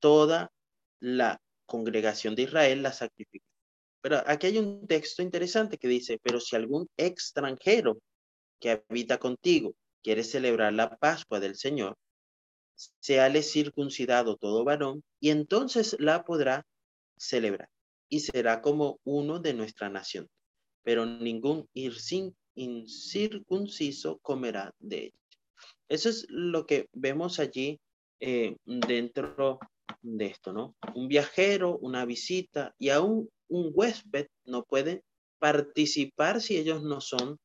Toda 0.00 0.52
la 1.00 1.40
congregación 1.64 2.34
de 2.34 2.42
Israel 2.42 2.82
la 2.82 2.92
sacrifica. 2.92 3.46
Pero 4.02 4.22
aquí 4.26 4.48
hay 4.48 4.58
un 4.58 4.86
texto 4.86 5.22
interesante 5.22 5.78
que 5.78 5.88
dice, 5.88 6.18
pero 6.22 6.40
si 6.40 6.56
algún 6.56 6.88
extranjero 6.96 7.98
que 8.58 8.82
habita 8.88 9.18
contigo 9.18 9.74
quiere 10.02 10.24
celebrar 10.24 10.72
la 10.72 10.96
Pascua 10.96 11.40
del 11.40 11.56
Señor, 11.56 11.96
seale 12.74 13.42
circuncidado 13.42 14.36
todo 14.36 14.64
varón 14.64 15.02
y 15.20 15.30
entonces 15.30 15.96
la 15.98 16.24
podrá 16.24 16.66
celebrar 17.16 17.68
y 18.10 18.20
será 18.20 18.60
como 18.60 19.00
uno 19.04 19.38
de 19.38 19.54
nuestra 19.54 19.88
nación, 19.88 20.28
pero 20.82 21.06
ningún 21.06 21.66
incircunciso 22.54 24.18
comerá 24.18 24.74
de 24.78 25.04
ella. 25.04 25.14
Eso 25.88 26.10
es 26.10 26.26
lo 26.28 26.66
que 26.66 26.88
vemos 26.92 27.38
allí 27.38 27.80
eh, 28.20 28.56
dentro 28.66 29.58
de 30.02 30.26
esto, 30.26 30.52
¿no? 30.52 30.74
Un 30.94 31.08
viajero, 31.08 31.78
una 31.78 32.04
visita 32.04 32.74
y 32.78 32.90
aún 32.90 33.30
un 33.48 33.70
huésped 33.74 34.26
no 34.44 34.64
puede 34.64 35.02
participar 35.38 36.40
si 36.40 36.56
ellos 36.56 36.82
no 36.82 37.00
son 37.00 37.38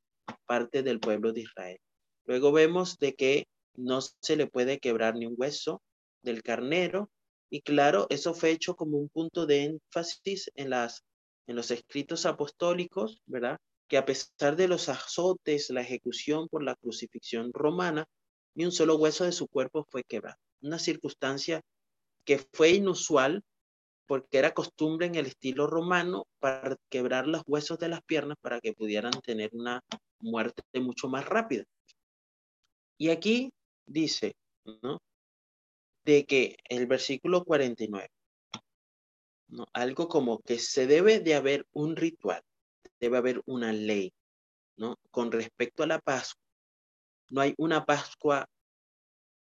parte 0.45 0.83
del 0.83 0.99
pueblo 0.99 1.31
de 1.33 1.41
Israel. 1.41 1.79
Luego 2.25 2.51
vemos 2.51 2.97
de 2.97 3.13
que 3.13 3.47
no 3.75 3.99
se 4.01 4.35
le 4.35 4.47
puede 4.47 4.79
quebrar 4.79 5.15
ni 5.15 5.25
un 5.25 5.35
hueso 5.37 5.81
del 6.21 6.43
carnero 6.43 7.09
y 7.49 7.61
claro, 7.61 8.07
eso 8.09 8.33
fue 8.33 8.51
hecho 8.51 8.75
como 8.75 8.97
un 8.97 9.09
punto 9.09 9.45
de 9.45 9.63
énfasis 9.63 10.51
en, 10.55 10.71
las, 10.71 11.03
en 11.47 11.55
los 11.55 11.71
escritos 11.71 12.25
apostólicos, 12.25 13.21
¿verdad? 13.25 13.57
Que 13.87 13.97
a 13.97 14.05
pesar 14.05 14.55
de 14.55 14.67
los 14.67 14.89
azotes, 14.89 15.69
la 15.69 15.81
ejecución 15.81 16.47
por 16.49 16.63
la 16.63 16.75
crucifixión 16.75 17.51
romana, 17.53 18.05
ni 18.55 18.65
un 18.65 18.71
solo 18.71 18.95
hueso 18.95 19.25
de 19.25 19.31
su 19.31 19.47
cuerpo 19.47 19.85
fue 19.89 20.03
quebrado. 20.03 20.37
Una 20.61 20.79
circunstancia 20.79 21.61
que 22.25 22.39
fue 22.53 22.71
inusual 22.71 23.43
porque 24.07 24.37
era 24.37 24.53
costumbre 24.53 25.07
en 25.07 25.15
el 25.15 25.25
estilo 25.25 25.67
romano 25.67 26.27
para 26.39 26.75
quebrar 26.89 27.27
los 27.27 27.43
huesos 27.47 27.77
de 27.79 27.89
las 27.89 28.01
piernas 28.03 28.37
para 28.41 28.59
que 28.61 28.73
pudieran 28.73 29.13
tener 29.23 29.49
una 29.53 29.81
muerte 30.19 30.63
mucho 30.79 31.07
más 31.07 31.25
rápida. 31.25 31.63
Y 32.97 33.09
aquí 33.09 33.51
dice, 33.85 34.35
¿no? 34.81 34.99
De 36.05 36.25
que 36.25 36.57
el 36.69 36.85
versículo 36.85 37.43
49, 37.43 38.09
¿no? 39.47 39.65
algo 39.73 40.07
como 40.07 40.39
que 40.39 40.59
se 40.59 40.87
debe 40.87 41.19
de 41.19 41.35
haber 41.35 41.65
un 41.73 41.95
ritual, 41.95 42.41
debe 42.99 43.17
haber 43.17 43.41
una 43.45 43.73
ley, 43.73 44.13
¿no? 44.77 44.97
Con 45.11 45.31
respecto 45.31 45.83
a 45.83 45.87
la 45.87 45.99
Pascua, 45.99 46.41
no 47.29 47.41
hay 47.41 47.53
una 47.57 47.85
Pascua 47.85 48.47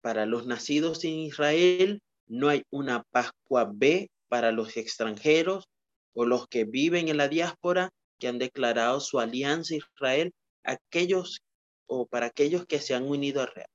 para 0.02 0.26
los 0.26 0.48
nacidos 0.48 1.04
en 1.04 1.20
Israel, 1.20 2.02
no 2.28 2.50
hay 2.50 2.64
una 2.70 3.04
Pascua 3.12 3.70
B 3.72 4.10
para 4.30 4.52
los 4.52 4.78
extranjeros 4.78 5.66
o 6.14 6.26
los 6.26 6.48
que 6.48 6.64
viven 6.64 7.10
en 7.10 7.18
la 7.18 7.28
diáspora 7.28 7.90
que 8.20 8.28
han 8.28 8.40
declarado 8.40 9.00
su 9.02 9.20
alianza 9.20 9.74
a 9.74 9.78
Israel, 9.78 10.34
aquellos 10.64 11.42
o 11.88 12.06
para 12.06 12.28
aquellos 12.28 12.66
que 12.66 12.80
se 12.80 12.96
han 12.96 13.04
unido 13.04 13.42
a 13.42 13.46
Israel. 13.46 13.68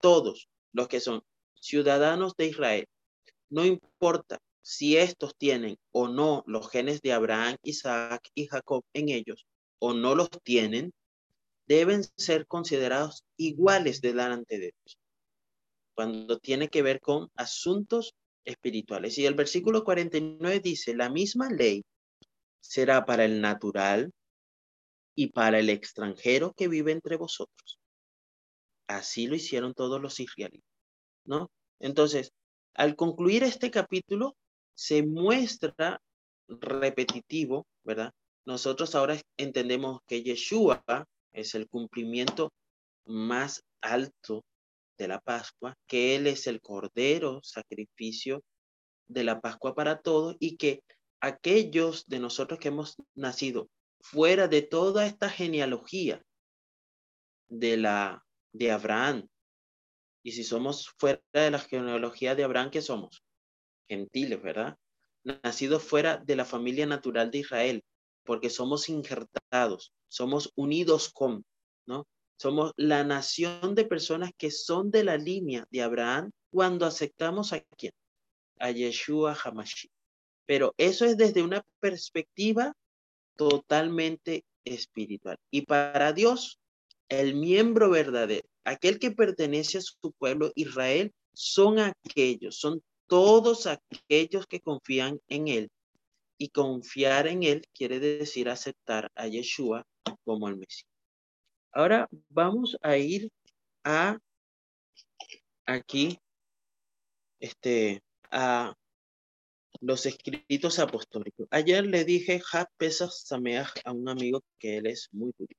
Todos 0.00 0.48
los 0.72 0.88
que 0.88 1.00
son 1.00 1.22
ciudadanos 1.60 2.34
de 2.36 2.46
Israel, 2.46 2.86
no 3.50 3.64
importa 3.64 4.38
si 4.62 4.96
estos 4.96 5.36
tienen 5.36 5.78
o 5.92 6.08
no 6.08 6.42
los 6.46 6.68
genes 6.70 7.00
de 7.00 7.12
Abraham, 7.12 7.56
Isaac 7.62 8.28
y 8.34 8.46
Jacob 8.46 8.82
en 8.92 9.10
ellos, 9.10 9.46
o 9.78 9.94
no 9.94 10.14
los 10.14 10.28
tienen, 10.42 10.92
deben 11.66 12.02
ser 12.16 12.46
considerados 12.46 13.24
iguales 13.36 14.00
delante 14.00 14.58
de 14.58 14.72
Dios, 14.72 14.98
cuando 15.94 16.38
tiene 16.38 16.68
que 16.68 16.82
ver 16.82 17.00
con 17.00 17.30
asuntos 17.36 18.14
espirituales. 18.44 19.18
Y 19.18 19.26
el 19.26 19.34
versículo 19.34 19.84
49 19.84 20.60
dice, 20.60 20.94
la 20.94 21.10
misma 21.10 21.50
ley 21.50 21.84
será 22.60 23.04
para 23.04 23.24
el 23.24 23.40
natural 23.40 24.12
y 25.14 25.28
para 25.28 25.58
el 25.58 25.70
extranjero 25.70 26.52
que 26.54 26.68
vive 26.68 26.92
entre 26.92 27.16
vosotros. 27.16 27.78
Así 28.86 29.26
lo 29.26 29.34
hicieron 29.34 29.74
todos 29.74 30.00
los 30.00 30.20
israelitas, 30.20 30.68
¿no? 31.26 31.50
Entonces, 31.80 32.32
al 32.74 32.96
concluir 32.96 33.42
este 33.42 33.70
capítulo, 33.70 34.36
se 34.74 35.02
muestra 35.02 36.00
repetitivo, 36.48 37.66
¿verdad? 37.84 38.12
Nosotros 38.44 38.94
ahora 38.94 39.16
entendemos 39.36 40.00
que 40.06 40.22
Yeshua 40.22 40.82
es 41.32 41.54
el 41.54 41.68
cumplimiento 41.68 42.52
más 43.04 43.62
alto 43.80 44.44
de 44.98 45.08
la 45.08 45.20
Pascua, 45.20 45.76
que 45.86 46.16
Él 46.16 46.26
es 46.26 46.46
el 46.46 46.60
cordero 46.60 47.40
sacrificio 47.42 48.42
de 49.08 49.24
la 49.24 49.40
Pascua 49.40 49.74
para 49.74 50.00
todos 50.00 50.36
y 50.38 50.56
que 50.56 50.82
aquellos 51.20 52.06
de 52.06 52.18
nosotros 52.18 52.58
que 52.58 52.68
hemos 52.68 52.96
nacido 53.14 53.68
fuera 54.00 54.48
de 54.48 54.62
toda 54.62 55.06
esta 55.06 55.28
genealogía 55.28 56.22
de 57.48 57.76
la 57.76 58.24
de 58.52 58.70
Abraham, 58.72 59.28
y 60.26 60.32
si 60.32 60.42
somos 60.42 60.88
fuera 60.98 61.22
de 61.32 61.52
la 61.52 61.60
genealogía 61.60 62.34
de 62.34 62.42
Abraham, 62.42 62.70
¿qué 62.72 62.82
somos? 62.82 63.22
Gentiles, 63.88 64.42
¿verdad? 64.42 64.76
Nacidos 65.22 65.84
fuera 65.84 66.16
de 66.16 66.34
la 66.34 66.44
familia 66.44 66.84
natural 66.84 67.30
de 67.30 67.38
Israel, 67.38 67.84
porque 68.24 68.50
somos 68.50 68.88
injertados, 68.88 69.92
somos 70.08 70.50
unidos 70.56 71.12
con, 71.12 71.44
¿no? 71.86 72.08
Somos 72.40 72.72
la 72.76 73.04
nación 73.04 73.76
de 73.76 73.84
personas 73.84 74.32
que 74.36 74.50
son 74.50 74.90
de 74.90 75.04
la 75.04 75.16
línea 75.16 75.64
de 75.70 75.82
Abraham 75.82 76.32
cuando 76.50 76.86
aceptamos 76.86 77.52
a 77.52 77.60
quién? 77.78 77.92
A 78.58 78.72
Yeshua 78.72 79.38
Hamashi. 79.44 79.88
Pero 80.44 80.74
eso 80.76 81.04
es 81.04 81.16
desde 81.16 81.44
una 81.44 81.62
perspectiva 81.78 82.72
totalmente 83.36 84.44
espiritual. 84.64 85.36
Y 85.52 85.62
para 85.66 86.12
Dios, 86.12 86.58
el 87.08 87.36
miembro 87.36 87.90
verdadero, 87.90 88.48
aquel 88.66 88.98
que 88.98 89.12
pertenece 89.12 89.78
a 89.78 89.80
su 89.80 90.12
pueblo 90.18 90.52
Israel, 90.54 91.12
son 91.32 91.78
aquellos, 91.78 92.58
son 92.58 92.82
todos 93.06 93.66
aquellos 93.66 94.46
que 94.46 94.60
confían 94.60 95.20
en 95.28 95.48
Él. 95.48 95.70
Y 96.38 96.50
confiar 96.50 97.28
en 97.28 97.44
Él 97.44 97.62
quiere 97.72 97.98
decir 97.98 98.48
aceptar 98.48 99.10
a 99.14 99.26
Yeshua 99.26 99.86
como 100.24 100.48
el 100.48 100.56
Mesías. 100.56 100.90
Ahora 101.72 102.08
vamos 102.28 102.76
a 102.82 102.96
ir 102.96 103.30
a 103.84 104.18
aquí, 105.66 106.18
este, 107.40 108.02
a 108.30 108.74
los 109.80 110.06
escritos 110.06 110.78
apostólicos. 110.78 111.46
Ayer 111.50 111.86
le 111.86 112.04
dije 112.04 112.40
Pesach 112.76 113.12
a 113.84 113.92
un 113.92 114.08
amigo 114.08 114.42
que 114.58 114.78
él 114.78 114.86
es 114.86 115.08
muy 115.12 115.32
judío. 115.36 115.56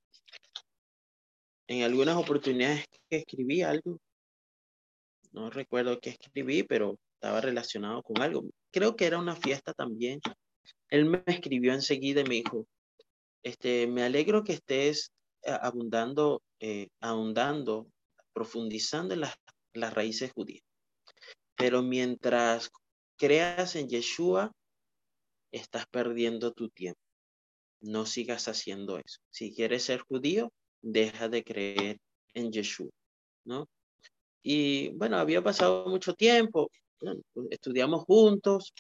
En 1.68 1.84
algunas 1.84 2.16
oportunidades 2.16 2.86
que 3.10 3.18
escribí 3.18 3.62
algo, 3.62 4.00
no 5.34 5.50
recuerdo 5.50 6.00
qué 6.00 6.12
escribí, 6.12 6.64
pero 6.64 6.98
estaba 7.16 7.42
relacionado 7.42 8.02
con 8.04 8.22
algo. 8.22 8.46
Creo 8.72 8.96
que 8.96 9.06
era 9.06 9.20
una 9.20 9.36
fiesta 9.36 9.74
también. 9.74 10.22
Él 10.90 11.06
me 11.06 11.24
escribió 11.26 11.74
enseguida 11.74 12.22
y 12.22 12.24
me 12.24 12.36
dijo, 12.36 12.66
este, 13.44 13.88
me 13.88 14.04
alegro 14.04 14.44
que 14.44 14.54
estés 14.54 15.12
eh, 15.44 15.58
abundando, 15.62 16.42
eh, 16.60 16.88
profundizando 18.34 19.14
en 19.14 19.22
las, 19.22 19.36
las 19.74 19.94
raíces 19.94 20.32
judías. 20.32 20.64
Pero 21.56 21.82
mientras 21.82 22.70
creas 23.18 23.76
en 23.76 23.90
Yeshua, 23.90 24.52
estás 25.52 25.86
perdiendo 25.88 26.54
tu 26.54 26.70
tiempo. 26.70 27.00
No 27.82 28.06
sigas 28.06 28.48
haciendo 28.48 28.98
eso. 28.98 29.20
Si 29.30 29.54
quieres 29.54 29.84
ser 29.84 30.02
judío, 30.02 30.52
deja 30.82 31.30
de 31.30 31.44
creer 31.44 31.98
en 32.34 32.52
Yeshua, 32.52 32.90
¿no? 33.46 33.68
Y 34.44 34.90
bueno, 34.90 35.18
había 35.18 35.44
pasado 35.44 35.88
mucho 35.88 36.14
tiempo, 36.14 36.70
estudiamos 37.50 38.04
juntos, 38.06 38.74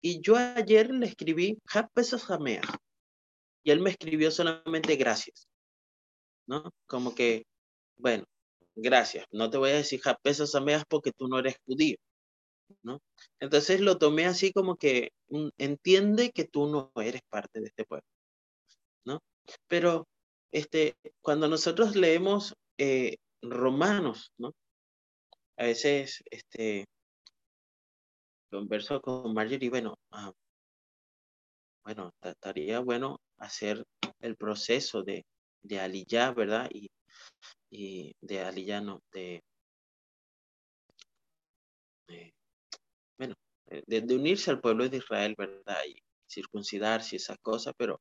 y 0.00 0.20
yo 0.20 0.36
ayer 0.36 0.90
le 0.90 1.06
escribí 1.06 1.58
y 3.62 3.70
él 3.70 3.80
me 3.80 3.90
escribió 3.90 4.30
solamente 4.30 4.96
gracias. 4.96 5.48
¿no? 6.48 6.72
Como 6.86 7.14
que, 7.14 7.44
bueno, 7.98 8.24
gracias, 8.74 9.26
no 9.30 9.50
te 9.50 9.58
voy 9.58 9.70
a 9.70 9.74
decir 9.74 10.00
porque 10.88 11.12
tú 11.12 11.28
no 11.28 11.38
eres 11.38 11.56
judío, 11.66 11.96
¿no? 12.82 13.00
Entonces 13.38 13.80
lo 13.80 13.98
tomé 13.98 14.26
así 14.26 14.52
como 14.52 14.76
que 14.76 15.12
entiende 15.58 16.32
que 16.32 16.44
tú 16.44 16.66
no 16.66 16.90
eres 16.96 17.22
parte 17.28 17.60
de 17.60 17.66
este 17.66 17.84
pueblo, 17.84 18.06
¿no? 19.04 19.20
Pero 19.68 20.08
este, 20.52 20.96
cuando 21.20 21.48
nosotros 21.48 21.96
leemos 21.96 22.54
eh, 22.78 23.16
Romanos, 23.42 24.32
¿no? 24.38 24.54
A 25.56 25.64
veces, 25.64 26.22
este, 26.30 26.84
converso 28.50 29.00
con 29.00 29.34
Marjorie, 29.34 29.70
bueno, 29.70 29.98
ah, 30.12 30.32
bueno, 31.84 32.12
estaría 32.22 32.80
bueno 32.80 33.20
hacer 33.38 33.84
el 34.20 34.36
proceso 34.36 35.02
de, 35.02 35.24
de 35.62 35.80
Aliyah, 35.80 36.32
¿verdad? 36.32 36.68
Y, 36.72 36.88
y 37.70 38.14
de 38.20 38.40
Aliyah, 38.40 38.80
no, 38.80 39.00
de, 39.12 39.42
bueno, 43.18 43.34
de, 43.66 44.14
unirse 44.14 44.50
al 44.50 44.60
pueblo 44.60 44.88
de 44.88 44.98
Israel, 44.98 45.34
¿verdad? 45.36 45.80
Y 45.88 46.02
circuncidarse 46.28 47.16
y 47.16 47.18
esas 47.18 47.38
cosas, 47.40 47.74
pero 47.76 48.00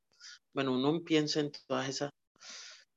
bueno, 0.54 0.74
uno 0.74 1.04
piensa 1.04 1.40
en 1.40 1.52
todas 1.68 1.90
esas 1.90 2.12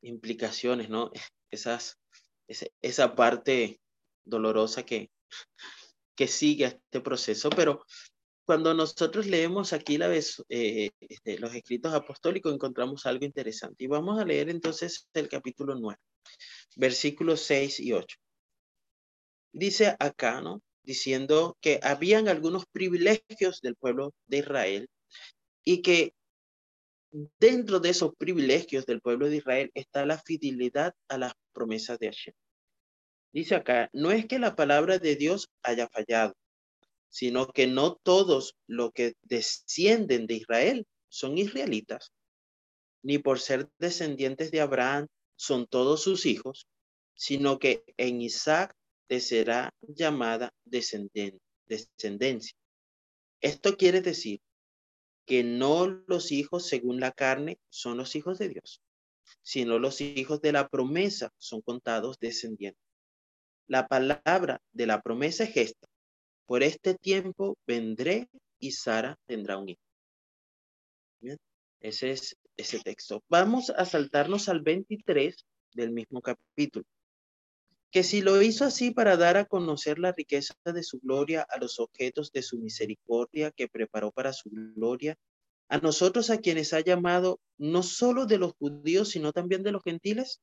implicaciones, 0.02 0.88
¿no? 0.88 1.10
Esas, 1.50 1.98
esa, 2.46 3.14
parte 3.14 3.80
dolorosa 4.24 4.84
que, 4.84 5.10
que 6.14 6.26
sigue 6.26 6.66
este 6.66 7.00
proceso, 7.00 7.50
pero 7.50 7.84
cuando 8.44 8.74
nosotros 8.74 9.26
leemos 9.26 9.72
aquí 9.72 9.96
la 9.96 10.08
vez, 10.08 10.42
eh, 10.48 10.90
este, 11.00 11.38
los 11.38 11.54
escritos 11.54 11.94
apostólicos, 11.94 12.52
encontramos 12.52 13.06
algo 13.06 13.24
interesante. 13.24 13.84
Y 13.84 13.86
vamos 13.86 14.18
a 14.18 14.24
leer 14.24 14.50
entonces 14.50 15.08
el 15.14 15.28
capítulo 15.28 15.76
9, 15.76 15.96
versículos 16.76 17.42
6 17.42 17.78
y 17.80 17.92
8. 17.92 18.16
Dice 19.52 19.96
acá, 19.98 20.40
¿no? 20.40 20.62
Diciendo 20.82 21.56
que 21.60 21.78
habían 21.82 22.28
algunos 22.28 22.64
privilegios 22.66 23.60
del 23.60 23.76
pueblo 23.76 24.14
de 24.26 24.38
Israel 24.38 24.88
y 25.64 25.82
que 25.82 26.14
dentro 27.38 27.80
de 27.80 27.90
esos 27.90 28.14
privilegios 28.16 28.86
del 28.86 29.00
pueblo 29.00 29.28
de 29.28 29.36
Israel 29.36 29.70
está 29.74 30.06
la 30.06 30.18
fidelidad 30.18 30.94
a 31.08 31.18
las 31.18 31.32
promesas 31.52 31.98
de 31.98 32.06
Hashem. 32.06 32.34
Dice 33.32 33.54
acá, 33.54 33.88
no 33.92 34.10
es 34.10 34.26
que 34.26 34.38
la 34.38 34.56
palabra 34.56 34.98
de 34.98 35.16
Dios 35.16 35.48
haya 35.62 35.88
fallado, 35.88 36.34
sino 37.10 37.48
que 37.48 37.66
no 37.66 37.96
todos 37.96 38.56
los 38.66 38.92
que 38.92 39.14
descienden 39.22 40.26
de 40.26 40.34
Israel 40.34 40.86
son 41.08 41.38
israelitas, 41.38 42.12
ni 43.02 43.18
por 43.18 43.40
ser 43.40 43.68
descendientes 43.78 44.50
de 44.50 44.60
Abraham 44.60 45.06
son 45.36 45.66
todos 45.66 46.02
sus 46.02 46.26
hijos, 46.26 46.66
sino 47.14 47.58
que 47.58 47.84
en 47.96 48.20
Isaac 48.20 48.74
te 49.08 49.20
será 49.20 49.70
llamada 49.80 50.52
descendencia. 50.64 52.56
Esto 53.40 53.76
quiere 53.76 54.00
decir 54.00 54.40
que 55.30 55.44
no 55.44 55.86
los 56.08 56.32
hijos 56.32 56.66
según 56.66 56.98
la 56.98 57.12
carne 57.12 57.60
son 57.68 57.96
los 57.96 58.16
hijos 58.16 58.36
de 58.40 58.48
Dios, 58.48 58.82
sino 59.42 59.78
los 59.78 60.00
hijos 60.00 60.40
de 60.40 60.50
la 60.50 60.66
promesa 60.66 61.32
son 61.38 61.60
contados 61.60 62.18
descendientes. 62.18 62.82
La 63.68 63.86
palabra 63.86 64.60
de 64.72 64.86
la 64.88 65.00
promesa 65.00 65.44
es 65.44 65.56
esta, 65.56 65.86
por 66.46 66.64
este 66.64 66.96
tiempo 66.96 67.56
vendré 67.64 68.28
y 68.58 68.72
Sara 68.72 69.20
tendrá 69.26 69.56
un 69.56 69.68
hijo. 69.68 69.80
Ese 71.78 72.10
es 72.10 72.36
ese 72.56 72.80
texto. 72.80 73.22
Vamos 73.28 73.70
a 73.70 73.84
saltarnos 73.84 74.48
al 74.48 74.62
23 74.62 75.46
del 75.74 75.92
mismo 75.92 76.22
capítulo. 76.22 76.84
Que 77.90 78.02
si 78.02 78.22
lo 78.22 78.40
hizo 78.40 78.64
así 78.64 78.92
para 78.92 79.16
dar 79.16 79.36
a 79.36 79.44
conocer 79.44 79.98
la 79.98 80.12
riqueza 80.12 80.54
de 80.64 80.82
su 80.82 81.00
gloria 81.00 81.46
a 81.48 81.58
los 81.58 81.80
objetos 81.80 82.30
de 82.32 82.42
su 82.42 82.58
misericordia 82.58 83.50
que 83.50 83.68
preparó 83.68 84.12
para 84.12 84.32
su 84.32 84.50
gloria, 84.50 85.16
a 85.68 85.78
nosotros 85.78 86.30
a 86.30 86.38
quienes 86.38 86.72
ha 86.72 86.80
llamado 86.80 87.40
no 87.56 87.82
solo 87.82 88.26
de 88.26 88.38
los 88.38 88.54
judíos, 88.54 89.10
sino 89.10 89.32
también 89.32 89.62
de 89.62 89.72
los 89.72 89.82
gentiles. 89.82 90.40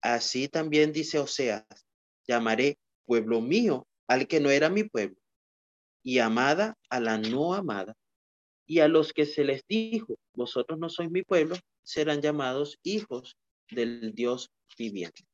Así 0.00 0.48
también 0.48 0.92
dice 0.92 1.18
Oseas, 1.18 1.64
llamaré 2.26 2.78
pueblo 3.04 3.40
mío 3.40 3.86
al 4.06 4.26
que 4.26 4.40
no 4.40 4.50
era 4.50 4.70
mi 4.70 4.84
pueblo, 4.84 5.16
y 6.02 6.18
amada 6.18 6.78
a 6.88 7.00
la 7.00 7.18
no 7.18 7.54
amada. 7.54 7.94
Y 8.66 8.80
a 8.80 8.88
los 8.88 9.12
que 9.12 9.26
se 9.26 9.44
les 9.44 9.62
dijo, 9.68 10.18
vosotros 10.34 10.78
no 10.78 10.88
sois 10.88 11.10
mi 11.10 11.22
pueblo, 11.22 11.56
serán 11.82 12.20
llamados 12.20 12.78
hijos 12.82 13.36
del 13.70 14.14
Dios 14.14 14.50
viviente. 14.78 15.24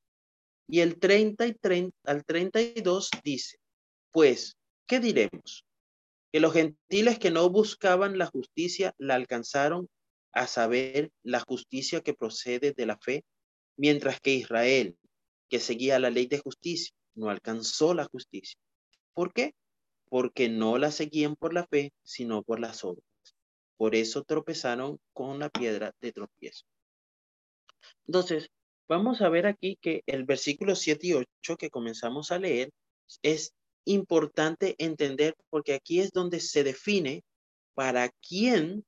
Y 0.67 0.81
el 0.81 0.99
30 0.99 1.47
y 1.47 1.55
30, 1.55 1.97
al 2.05 2.25
32 2.25 3.11
dice, 3.23 3.59
pues, 4.11 4.57
¿qué 4.87 5.01
diremos? 5.01 5.65
Que 6.33 6.41
los 6.41 6.53
gentiles 6.53 7.19
que 7.19 7.31
no 7.31 7.49
buscaban 7.51 8.19
la 8.19 8.27
justicia 8.27 8.95
la 8.99 9.15
alcanzaron 9.15 9.89
a 10.33 10.47
saber 10.47 11.11
la 11.23 11.41
justicia 11.41 12.01
que 12.01 12.15
procede 12.15 12.73
de 12.73 12.87
la 12.87 12.99
fe, 12.99 13.25
mientras 13.77 14.21
que 14.21 14.35
Israel, 14.35 14.97
que 15.49 15.61
seguía 15.61 15.99
la 15.99 16.11
ley 16.11 16.27
de 16.27 16.39
justicia, 16.39 16.95
no 17.15 17.31
alcanzó 17.31 17.95
la 17.95 18.07
justicia. 18.07 18.59
¿Por 19.13 19.33
qué? 19.33 19.55
Porque 20.09 20.49
no 20.49 20.79
la 20.79 20.91
seguían 20.91 21.37
por 21.37 21.55
la 21.55 21.67
fe, 21.67 21.93
sino 22.03 22.43
por 22.43 22.59
las 22.59 22.85
obras. 22.85 23.05
Por 23.77 23.95
eso 23.95 24.25
tropezaron 24.25 24.99
con 25.13 25.39
la 25.39 25.51
piedra 25.51 25.93
de 26.01 26.13
tropiezo. 26.13 26.65
Entonces, 28.07 28.51
vamos 28.89 29.23
a 29.23 29.29
ver 29.29 29.47
aquí 29.47 29.79
que 29.81 30.03
el 30.07 30.25
versículo 30.25 30.75
7 30.75 31.07
y 31.07 31.13
8 31.15 31.57
que 31.57 31.71
comenzamos 31.71 32.31
a 32.31 32.39
leer 32.39 32.71
es 33.23 33.55
importante 33.85 34.75
entender 34.79 35.35
porque 35.51 35.75
aquí 35.75 36.01
es 36.01 36.11
donde 36.13 36.41
se 36.41 36.65
define 36.65 37.23
para 37.75 38.11
quién, 38.27 38.85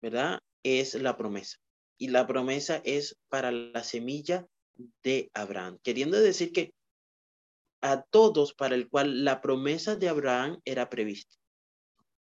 ¿verdad? 0.00 0.40
Es 0.62 0.94
la 0.94 1.16
promesa. 1.16 1.58
Y 1.98 2.08
la 2.08 2.26
promesa 2.26 2.80
es 2.84 3.16
para 3.28 3.52
la 3.52 3.84
semilla 3.84 4.46
de 5.02 5.30
Abraham, 5.34 5.78
queriendo 5.82 6.20
decir 6.20 6.52
que 6.52 6.72
a 7.80 8.02
todos 8.02 8.54
para 8.54 8.74
el 8.74 8.88
cual 8.88 9.24
la 9.24 9.40
promesa 9.40 9.94
de 9.94 10.08
Abraham 10.08 10.60
era 10.64 10.88
prevista, 10.88 11.36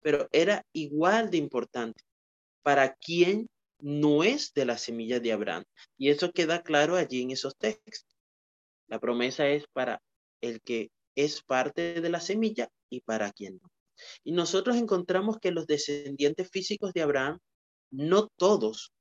pero 0.01 0.27
era 0.31 0.65
igual 0.71 1.29
de 1.29 1.37
importante 1.37 2.03
para 2.63 2.95
quien 2.95 3.49
no 3.79 4.23
es 4.23 4.53
de 4.53 4.65
la 4.65 4.77
semilla 4.77 5.19
de 5.19 5.31
Abraham. 5.31 5.63
Y 5.97 6.09
eso 6.09 6.31
queda 6.31 6.61
claro 6.61 6.95
allí 6.95 7.21
en 7.21 7.31
esos 7.31 7.55
textos. 7.57 8.05
La 8.87 8.99
promesa 8.99 9.47
es 9.47 9.65
para 9.71 10.01
el 10.41 10.61
que 10.61 10.91
es 11.15 11.41
parte 11.43 12.01
de 12.01 12.09
la 12.09 12.19
semilla 12.19 12.69
y 12.89 13.01
para 13.01 13.31
quien 13.31 13.59
no. 13.61 13.71
Y 14.23 14.31
nosotros 14.31 14.77
encontramos 14.77 15.37
que 15.39 15.51
los 15.51 15.67
descendientes 15.67 16.49
físicos 16.49 16.93
de 16.93 17.01
Abraham, 17.01 17.39
no 17.91 18.27
todos 18.37 18.93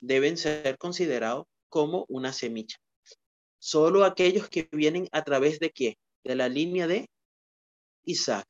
deben 0.00 0.36
ser 0.36 0.78
considerados 0.78 1.46
como 1.68 2.06
una 2.08 2.32
semilla. 2.32 2.76
Solo 3.58 4.04
aquellos 4.04 4.48
que 4.48 4.68
vienen 4.72 5.08
a 5.12 5.22
través 5.24 5.58
de 5.58 5.70
qué? 5.70 5.98
De 6.24 6.34
la 6.34 6.48
línea 6.48 6.86
de 6.86 7.10
Isaac. 8.04 8.46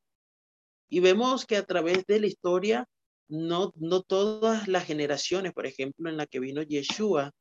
Y 0.89 1.01
vemos 1.01 1.47
que 1.47 1.57
a 1.57 1.65
través 1.65 2.05
de 2.07 2.21
la 2.21 2.27
historia 2.27 2.87
no, 3.29 3.73
no 3.77 4.03
todas 4.03 4.69
las 4.69 4.85
generaciones, 4.85 5.53
por 5.53 5.67
ejemplo, 5.67 6.09
en 6.09 6.17
la 6.17 6.27
que 6.27 6.41
vino 6.41 6.63
Yeshua, 6.63 7.33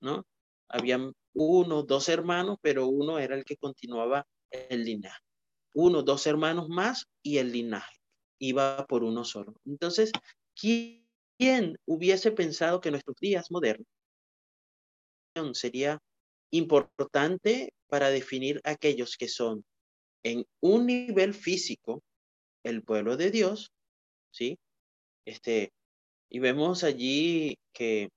¿no? 0.00 0.26
Habían 0.68 1.12
uno, 1.34 1.82
dos 1.82 2.08
hermanos, 2.08 2.58
pero 2.62 2.88
uno 2.88 3.18
era 3.18 3.36
el 3.36 3.44
que 3.44 3.56
continuaba 3.56 4.26
el 4.50 4.84
linaje. 4.84 5.20
Uno, 5.74 6.02
dos 6.02 6.26
hermanos 6.26 6.68
más 6.68 7.06
y 7.22 7.38
el 7.38 7.52
linaje 7.52 7.96
iba 8.38 8.86
por 8.86 9.04
uno 9.04 9.24
solo. 9.24 9.54
Entonces, 9.64 10.10
¿quién 10.54 11.78
hubiese 11.84 12.32
pensado 12.32 12.80
que 12.80 12.90
nuestros 12.90 13.16
días 13.20 13.50
modernos 13.50 13.86
sería 15.52 16.00
importante 16.50 17.74
para 17.88 18.08
definir 18.10 18.60
aquellos 18.64 19.16
que 19.16 19.28
son 19.28 19.64
en 20.22 20.46
un 20.60 20.86
nivel 20.86 21.34
físico 21.34 22.02
el 22.64 22.82
pueblo 22.82 23.16
de 23.16 23.30
Dios, 23.30 23.70
¿sí? 24.32 24.58
Este, 25.26 25.72
y 26.30 26.38
vemos 26.38 26.84
allí 26.84 27.58
que 27.72 28.08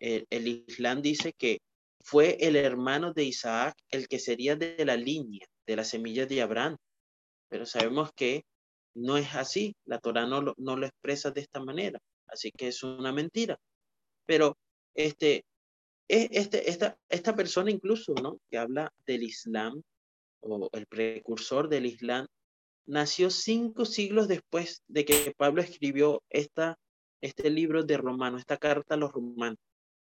el, 0.00 0.48
Islam 0.68 1.02
dice 1.02 1.32
que 1.32 1.58
fue 2.04 2.36
el 2.40 2.56
hermano 2.56 3.12
de 3.12 3.24
Isaac 3.24 3.74
el 3.90 4.06
que 4.06 4.18
sería 4.18 4.54
de 4.54 4.84
la 4.84 4.96
línea, 4.96 5.46
de 5.66 5.76
la 5.76 5.84
semilla 5.84 6.26
de 6.26 6.42
Abraham. 6.42 6.76
Pero 7.48 7.66
sabemos 7.66 8.10
que 8.14 8.44
no 8.94 9.16
es 9.16 9.34
así, 9.34 9.74
la 9.86 9.98
Torah 9.98 10.26
no 10.26 10.42
lo, 10.42 10.54
no 10.58 10.76
lo 10.76 10.86
expresa 10.86 11.30
de 11.30 11.40
esta 11.40 11.60
manera, 11.60 11.98
así 12.26 12.52
que 12.52 12.68
es 12.68 12.82
una 12.82 13.12
mentira. 13.12 13.58
Pero 14.26 14.56
este, 14.94 15.44
e, 16.08 16.28
este, 16.32 16.68
esta, 16.68 16.98
esta 17.08 17.34
persona 17.34 17.70
incluso, 17.70 18.14
¿no? 18.14 18.38
Que 18.50 18.58
habla 18.58 18.92
del 19.06 19.22
Islam 19.22 19.82
o 20.40 20.68
el 20.72 20.86
precursor 20.86 21.68
del 21.68 21.86
Islam, 21.86 22.26
nació 22.88 23.30
cinco 23.30 23.84
siglos 23.84 24.28
después 24.28 24.82
de 24.88 25.04
que 25.04 25.34
Pablo 25.36 25.60
escribió 25.60 26.22
esta, 26.30 26.78
este 27.20 27.50
libro 27.50 27.84
de 27.84 27.98
Romanos, 27.98 28.40
esta 28.40 28.56
carta 28.56 28.94
a 28.94 28.96
los 28.96 29.12
romanos, 29.12 29.58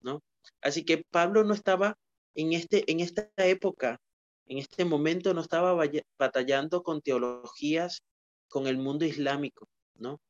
¿no? 0.00 0.22
Así 0.62 0.84
que 0.84 1.02
Pablo 1.10 1.42
no 1.42 1.54
estaba 1.54 1.98
en, 2.34 2.52
este, 2.52 2.90
en 2.90 3.00
esta 3.00 3.28
época, 3.36 3.98
en 4.46 4.58
este 4.58 4.84
momento 4.84 5.34
no 5.34 5.40
estaba 5.40 5.76
batallando 6.18 6.84
con 6.84 7.02
teologías 7.02 8.02
con 8.48 8.68
el 8.68 8.78
mundo 8.78 9.04
islámico, 9.04 9.68
¿no? 9.96 10.20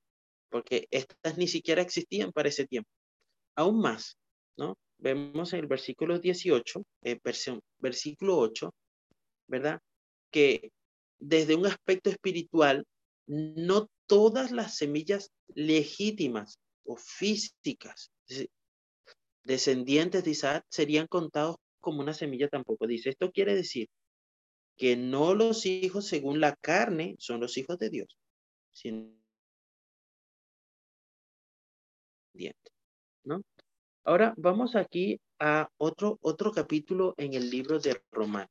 Porque 0.49 0.89
estas 0.91 1.37
ni 1.37 1.49
siquiera 1.49 1.83
existían 1.83 2.33
para 2.33 2.49
ese 2.49 2.67
tiempo. 2.67 2.89
Aún 3.57 3.79
más, 3.79 4.17
¿no? 4.57 4.79
Vemos 4.97 5.53
en 5.53 5.61
el 5.61 5.67
versículo 5.67 6.19
18, 6.19 6.83
eh, 7.03 7.21
versículo 7.79 8.39
8, 8.39 8.73
¿verdad? 9.47 9.81
Que 10.31 10.71
desde 11.19 11.55
un 11.55 11.67
aspecto 11.67 12.11
espiritual, 12.11 12.87
no 13.27 13.89
todas 14.07 14.51
las 14.51 14.77
semillas 14.77 15.31
legítimas 15.49 16.59
o 16.85 16.97
físicas 16.97 18.11
descendientes 19.45 20.25
de 20.25 20.31
Isaac 20.31 20.65
serían 20.69 21.07
contados 21.07 21.57
como 21.81 22.01
una 22.01 22.15
semilla 22.15 22.49
tampoco. 22.49 22.87
Dice, 22.87 23.11
esto 23.11 23.31
quiere 23.33 23.55
decir 23.55 23.89
que 24.77 24.97
no 24.97 25.35
los 25.35 25.67
hijos 25.67 26.07
según 26.07 26.41
la 26.41 26.55
carne 26.57 27.17
son 27.19 27.41
los 27.41 27.57
hijos 27.57 27.79
de 27.79 27.91
Dios. 27.91 28.19
Ahora 34.05 34.35
vamos 34.37 34.77
aquí 34.77 35.21
a 35.39 35.69
otro, 35.77 36.19
otro 36.23 36.53
capítulo 36.53 37.15
en 37.17 37.35
el 37.35 37.51
libro 37.51 37.79
de 37.79 38.01
Romano 38.11 38.49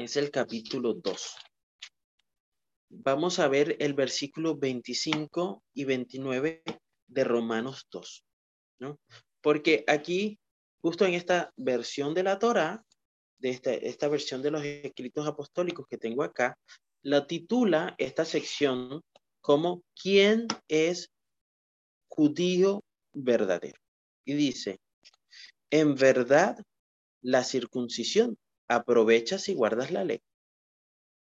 es 0.00 0.16
el 0.16 0.30
capítulo 0.30 0.94
2. 0.94 1.36
Vamos 2.88 3.38
a 3.38 3.48
ver 3.48 3.76
el 3.80 3.94
versículo 3.94 4.56
25 4.56 5.62
y 5.74 5.84
29 5.84 6.62
de 7.06 7.24
Romanos 7.24 7.86
2, 7.90 8.24
¿no? 8.80 8.98
Porque 9.40 9.84
aquí, 9.86 10.38
justo 10.80 11.04
en 11.04 11.14
esta 11.14 11.52
versión 11.56 12.14
de 12.14 12.22
la 12.22 12.38
Torah, 12.38 12.82
de 13.38 13.50
esta, 13.50 13.72
esta 13.72 14.08
versión 14.08 14.42
de 14.42 14.50
los 14.50 14.64
escritos 14.64 15.26
apostólicos 15.26 15.86
que 15.86 15.98
tengo 15.98 16.22
acá, 16.22 16.58
la 17.02 17.26
titula 17.26 17.94
esta 17.98 18.24
sección 18.24 19.02
como 19.40 19.82
¿Quién 19.94 20.46
es 20.68 21.10
judío 22.08 22.82
verdadero? 23.12 23.80
Y 24.24 24.34
dice, 24.34 24.80
en 25.70 25.94
verdad, 25.94 26.58
la 27.22 27.44
circuncisión 27.44 28.36
aprovechas 28.70 29.48
y 29.48 29.54
guardas 29.54 29.90
la 29.90 30.04
ley. 30.04 30.22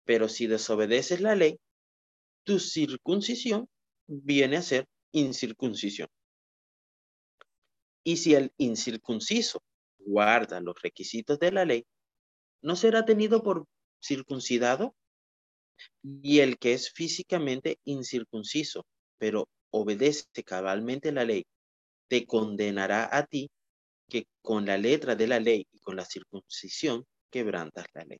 Pero 0.06 0.28
si 0.28 0.48
desobedeces 0.48 1.22
la 1.22 1.36
ley, 1.36 1.60
tu 2.44 2.60
circuncisión 2.60 3.70
viene 4.08 4.58
a 4.58 4.62
ser 4.64 4.88
incircuncisión. 5.12 6.08
Y 8.04 8.18
si 8.18 8.34
el 8.34 8.52
incircunciso 8.58 9.62
guarda 10.00 10.62
los 10.62 10.82
requisitos 10.82 11.38
de 11.38 11.52
la 11.52 11.66
ley, 11.66 11.86
¿no 12.64 12.76
será 12.76 13.06
tenido 13.06 13.44
por 13.44 13.66
circuncidado? 14.02 14.96
Y 16.24 16.40
el 16.40 16.58
que 16.58 16.74
es 16.74 16.92
físicamente 16.92 17.78
incircunciso, 17.84 18.86
pero 19.20 19.48
obedece 19.70 20.26
cabalmente 20.44 21.12
la 21.12 21.24
ley, 21.24 21.46
te 22.08 22.26
condenará 22.26 23.16
a 23.16 23.26
ti 23.28 23.52
que 24.10 24.26
con 24.42 24.66
la 24.66 24.78
letra 24.78 25.16
de 25.16 25.28
la 25.28 25.40
ley 25.40 25.68
y 25.72 25.80
con 25.82 25.98
la 25.98 26.06
circuncisión 26.06 27.06
quebrantas 27.30 27.86
la 27.94 28.04
ley. 28.04 28.20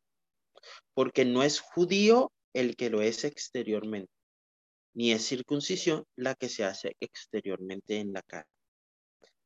Porque 0.94 1.26
no 1.26 1.44
es 1.44 1.60
judío 1.60 2.32
el 2.54 2.76
que 2.76 2.90
lo 2.90 3.02
es 3.02 3.24
exteriormente, 3.24 4.12
ni 4.94 5.12
es 5.12 5.26
circuncisión 5.26 6.06
la 6.16 6.36
que 6.36 6.50
se 6.50 6.64
hace 6.64 6.96
exteriormente 7.00 8.00
en 8.00 8.14
la 8.14 8.22
cara. 8.22 8.48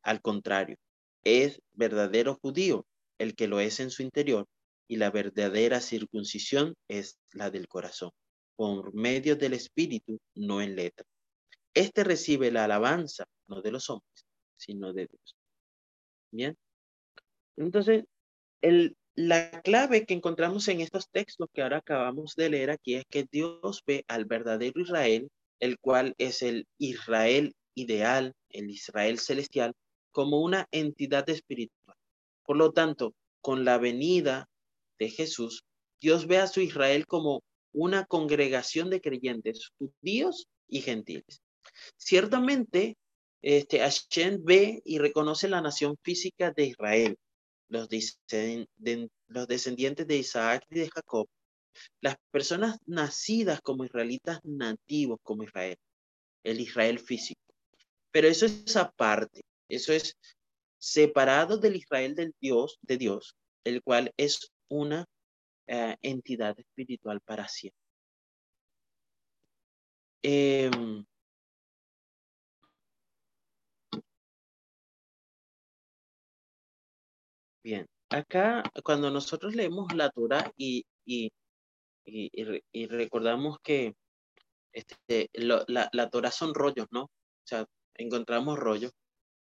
Al 0.01 0.21
contrario, 0.21 0.77
es 1.23 1.61
verdadero 1.73 2.37
judío 2.41 2.85
el 3.17 3.35
que 3.35 3.47
lo 3.47 3.59
es 3.59 3.79
en 3.79 3.91
su 3.91 4.01
interior, 4.01 4.47
y 4.87 4.97
la 4.97 5.11
verdadera 5.11 5.79
circuncisión 5.79 6.75
es 6.89 7.17
la 7.31 7.49
del 7.49 7.67
corazón, 7.67 8.11
por 8.55 8.93
medio 8.93 9.35
del 9.35 9.53
espíritu, 9.53 10.19
no 10.35 10.61
en 10.61 10.75
letra. 10.75 11.05
Este 11.73 12.03
recibe 12.03 12.51
la 12.51 12.65
alabanza, 12.65 13.25
no 13.47 13.61
de 13.61 13.71
los 13.71 13.89
hombres, 13.89 14.25
sino 14.57 14.91
de 14.91 15.07
Dios. 15.07 15.35
Bien. 16.31 16.57
Entonces, 17.55 18.03
el, 18.61 18.97
la 19.15 19.61
clave 19.61 20.05
que 20.05 20.13
encontramos 20.13 20.67
en 20.67 20.81
estos 20.81 21.09
textos 21.09 21.49
que 21.53 21.61
ahora 21.61 21.77
acabamos 21.77 22.35
de 22.35 22.49
leer 22.49 22.69
aquí 22.69 22.95
es 22.95 23.05
que 23.09 23.27
Dios 23.29 23.83
ve 23.85 24.05
al 24.07 24.25
verdadero 24.25 24.79
Israel, 24.79 25.29
el 25.59 25.79
cual 25.79 26.15
es 26.17 26.41
el 26.41 26.65
Israel 26.77 27.53
ideal, 27.75 28.33
el 28.49 28.69
Israel 28.69 29.19
celestial, 29.19 29.73
como 30.11 30.41
una 30.41 30.67
entidad 30.71 31.29
espiritual. 31.29 31.97
Por 32.45 32.57
lo 32.57 32.71
tanto, 32.71 33.13
con 33.41 33.65
la 33.65 33.77
venida 33.77 34.47
de 34.97 35.09
Jesús, 35.09 35.63
Dios 35.99 36.27
ve 36.27 36.37
a 36.37 36.47
su 36.47 36.61
Israel 36.61 37.05
como 37.05 37.43
una 37.73 38.05
congregación 38.05 38.89
de 38.89 39.01
creyentes 39.01 39.71
judíos 39.77 40.47
y 40.67 40.81
gentiles. 40.81 41.41
Ciertamente, 41.97 42.97
este, 43.41 43.79
Hashem 43.79 44.43
ve 44.43 44.81
y 44.85 44.99
reconoce 44.99 45.47
la 45.47 45.61
nación 45.61 45.97
física 46.01 46.51
de 46.51 46.65
Israel, 46.65 47.17
los, 47.71 47.87
los 49.27 49.47
descendientes 49.47 50.05
de 50.05 50.17
Isaac 50.17 50.63
y 50.69 50.79
de 50.79 50.89
Jacob, 50.89 51.27
las 52.01 52.15
personas 52.29 52.77
nacidas 52.85 53.61
como 53.61 53.85
israelitas 53.85 54.39
nativos 54.43 55.19
como 55.23 55.43
Israel, 55.43 55.77
el 56.43 56.59
Israel 56.59 56.99
físico. 56.99 57.41
Pero 58.11 58.27
eso 58.27 58.45
es 58.45 58.75
aparte, 58.75 59.41
eso 59.69 59.93
es 59.93 60.17
separado 60.77 61.57
del 61.57 61.77
Israel 61.77 62.13
del 62.13 62.33
Dios, 62.41 62.77
de 62.81 62.97
Dios, 62.97 63.35
el 63.63 63.81
cual 63.81 64.11
es 64.17 64.51
una 64.69 65.05
eh, 65.67 65.95
entidad 66.01 66.59
espiritual 66.59 67.21
para 67.21 67.47
siempre. 67.47 67.79
Em, 70.23 71.05
bien, 77.63 77.87
acá 78.09 78.63
cuando 78.83 79.11
nosotros 79.11 79.55
leemos 79.55 79.93
la 79.93 80.09
Torah 80.09 80.51
y, 80.57 80.85
y, 81.05 81.31
y, 82.05 82.87
recordamos 82.87 83.57
que 83.63 83.93
este, 84.73 85.29
la, 85.33 85.89
la 85.91 86.09
Torah 86.09 86.31
son 86.31 86.53
rollos, 86.53 86.87
¿no? 86.91 87.03
O 87.03 87.45
sea, 87.45 87.65
encontramos 87.95 88.57
rollos. 88.59 88.91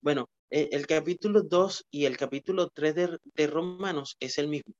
Bueno, 0.01 0.29
e, 0.49 0.69
el, 0.71 0.87
capítulo 0.87 1.41
2 1.41 1.85
y 1.91 2.05
el 2.05 2.17
capítulo 2.17 2.69
3 2.69 2.95
de, 2.95 3.17
de 3.23 3.47
Romanos 3.47 4.15
es 4.19 4.37
el 4.37 4.47
mismo. 4.47 4.73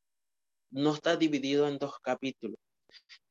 No 0.72 0.94
está 0.94 1.16
dividido 1.18 1.68
en 1.68 1.78
dos 1.78 2.00
capítulos. 2.02 2.58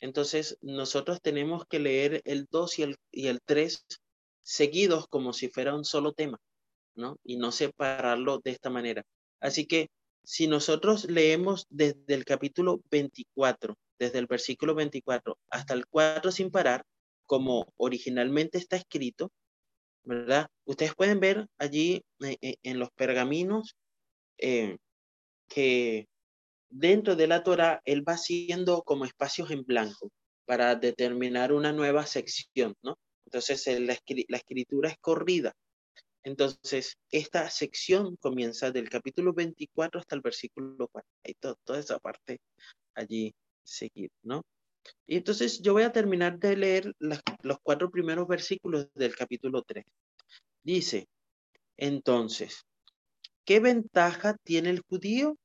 Entonces, 0.00 0.58
nosotros 0.60 1.20
tenemos 1.22 1.64
que 1.66 1.78
leer 1.78 2.20
el 2.24 2.46
2 2.50 2.78
y 2.78 2.82
el, 2.82 2.96
y 3.10 3.28
el 3.28 3.40
3 3.44 3.84
seguidos 4.42 5.06
como 5.08 5.32
si 5.32 5.48
fuera 5.48 5.74
un 5.74 5.84
solo 5.84 6.12
tema, 6.12 6.38
¿no? 6.94 7.16
Y 7.24 7.36
no 7.36 7.52
separarlo 7.52 8.40
de 8.44 8.50
esta 8.50 8.70
manera. 8.70 9.04
Así 9.44 9.66
que 9.66 9.90
si 10.24 10.46
nosotros 10.46 11.04
leemos 11.04 11.66
desde 11.68 12.14
el 12.14 12.24
capítulo 12.24 12.80
24, 12.90 13.76
desde 13.98 14.18
el 14.18 14.26
versículo 14.26 14.74
24 14.74 15.36
hasta 15.50 15.74
el 15.74 15.86
4 15.86 16.32
sin 16.32 16.50
parar, 16.50 16.82
como 17.26 17.66
originalmente 17.76 18.56
está 18.56 18.76
escrito, 18.76 19.30
¿verdad? 20.02 20.48
Ustedes 20.64 20.94
pueden 20.94 21.20
ver 21.20 21.46
allí 21.58 22.02
eh, 22.20 22.38
eh, 22.40 22.56
en 22.62 22.78
los 22.78 22.88
pergaminos 22.92 23.76
eh, 24.38 24.78
que 25.46 26.06
dentro 26.70 27.14
de 27.14 27.26
la 27.26 27.42
Torah 27.42 27.82
él 27.84 28.02
va 28.08 28.14
haciendo 28.14 28.82
como 28.82 29.04
espacios 29.04 29.50
en 29.50 29.62
blanco 29.62 30.10
para 30.46 30.74
determinar 30.74 31.52
una 31.52 31.72
nueva 31.72 32.06
sección, 32.06 32.74
¿no? 32.82 32.96
Entonces 33.26 33.66
la, 33.78 33.92
escritura 33.92 34.88
es 34.88 34.96
corrida. 35.02 35.52
Entonces, 36.24 36.96
esta 37.10 37.48
sección 37.50 38.16
comienza 38.16 38.70
del 38.70 38.88
capítulo 38.88 39.34
24 39.34 40.00
hasta 40.00 40.14
el 40.14 40.22
versículo 40.22 40.88
4. 40.88 41.10
Y 41.24 41.34
toda 41.34 41.78
esa 41.78 41.98
parte 41.98 42.40
allí 42.94 43.34
seguir, 43.62 44.10
¿no? 44.22 44.42
Y 45.06 45.16
entonces 45.16 45.60
yo 45.62 45.74
voy 45.74 45.82
a 45.82 45.92
terminar 45.92 46.38
de 46.38 46.56
leer 46.56 46.94
los 46.98 47.58
cuatro 47.62 47.90
primeros 47.90 48.26
versículos 48.26 48.88
del 48.94 49.14
capítulo 49.14 49.62
3. 49.62 49.84
Dice, 50.62 51.06
entonces, 51.76 52.64
¿qué 53.44 53.60
ventaja 53.60 54.36
tiene 54.44 54.70
el 54.70 54.80
judío? 54.80 55.36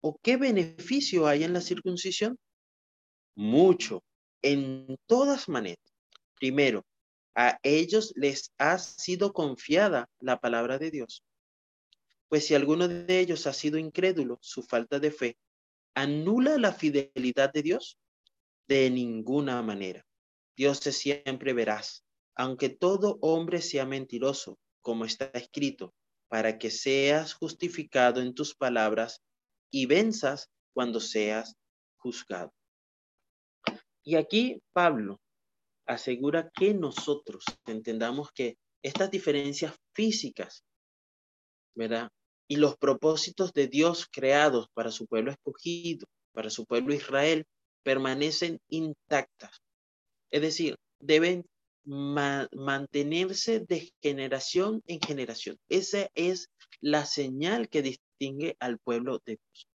¿O 0.00 0.18
qué 0.22 0.36
beneficio 0.36 1.26
hay 1.26 1.44
en 1.44 1.52
la 1.52 1.60
circuncisión? 1.60 2.38
Mucho, 3.34 4.02
en 4.42 4.98
todas 5.06 5.48
maneras. 5.48 5.84
Primero, 6.34 6.84
a 7.40 7.60
ellos 7.62 8.12
les 8.16 8.52
ha 8.58 8.78
sido 8.78 9.32
confiada 9.32 10.10
la 10.18 10.40
palabra 10.40 10.76
de 10.76 10.90
Dios. 10.90 11.24
Pues 12.26 12.44
si 12.44 12.56
alguno 12.56 12.88
de 12.88 13.20
ellos 13.20 13.46
ha 13.46 13.52
sido 13.52 13.78
incrédulo, 13.78 14.38
su 14.42 14.64
falta 14.64 14.98
de 14.98 15.12
fe 15.12 15.38
anula 15.94 16.58
la 16.58 16.72
fidelidad 16.72 17.52
de 17.52 17.62
Dios 17.62 17.96
de 18.66 18.90
ninguna 18.90 19.62
manera. 19.62 20.04
Dios 20.56 20.84
es 20.88 20.96
siempre 20.96 21.52
veraz, 21.52 22.04
aunque 22.34 22.70
todo 22.70 23.18
hombre 23.20 23.62
sea 23.62 23.86
mentiroso, 23.86 24.58
como 24.80 25.04
está 25.04 25.26
escrito, 25.26 25.94
para 26.26 26.58
que 26.58 26.72
seas 26.72 27.34
justificado 27.34 28.20
en 28.20 28.34
tus 28.34 28.56
palabras 28.56 29.22
y 29.70 29.86
venzas 29.86 30.50
cuando 30.74 30.98
seas 30.98 31.54
juzgado. 31.98 32.52
Y 34.02 34.16
aquí 34.16 34.60
Pablo 34.72 35.20
asegura 35.88 36.50
que 36.54 36.74
nosotros 36.74 37.44
entendamos 37.66 38.30
que 38.32 38.56
estas 38.82 39.10
diferencias 39.10 39.74
físicas, 39.94 40.62
¿verdad? 41.74 42.10
Y 42.46 42.56
los 42.56 42.76
propósitos 42.76 43.52
de 43.52 43.66
Dios 43.66 44.06
creados 44.10 44.68
para 44.74 44.90
su 44.92 45.06
pueblo 45.06 45.32
escogido, 45.32 46.06
para 46.32 46.50
su 46.50 46.66
pueblo 46.66 46.94
Israel, 46.94 47.44
permanecen 47.82 48.60
intactas. 48.68 49.58
Es 50.30 50.42
decir, 50.42 50.76
deben 51.00 51.44
mantenerse 51.84 53.60
de 53.60 53.90
generación 54.02 54.82
en 54.86 55.00
generación. 55.00 55.56
Esa 55.70 56.10
es 56.14 56.50
la 56.82 57.06
señal 57.06 57.70
que 57.70 57.80
distingue 57.80 58.56
al 58.60 58.78
pueblo 58.78 59.20
de 59.24 59.38
Dios, 59.38 59.68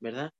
¿verdad? 0.00 0.32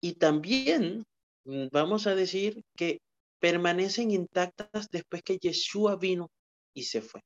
Y 0.00 0.14
también 0.14 1.04
mm, 1.44 1.66
vamos 1.70 2.06
a 2.06 2.14
decir 2.14 2.62
que 2.76 3.00
permanecen 3.42 4.12
intactas 4.12 4.88
después 4.88 5.20
que 5.24 5.36
Yeshua 5.36 5.96
vino 5.96 6.30
y 6.72 6.84
se 6.84 7.02
fue. 7.02 7.20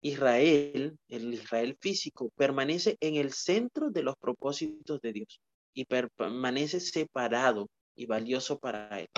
Israel, 0.00 0.96
el 1.06 1.34
Israel 1.34 1.76
físico, 1.78 2.30
permanece 2.34 2.96
en 3.00 3.16
el 3.16 3.34
centro 3.34 3.90
de 3.90 4.02
los 4.02 4.16
propósitos 4.16 5.02
de 5.02 5.12
Dios 5.12 5.42
y 5.74 5.84
permanece 5.84 6.80
separado 6.80 7.68
y 7.94 8.06
valioso 8.06 8.58
para 8.58 9.00
él. 9.00 9.08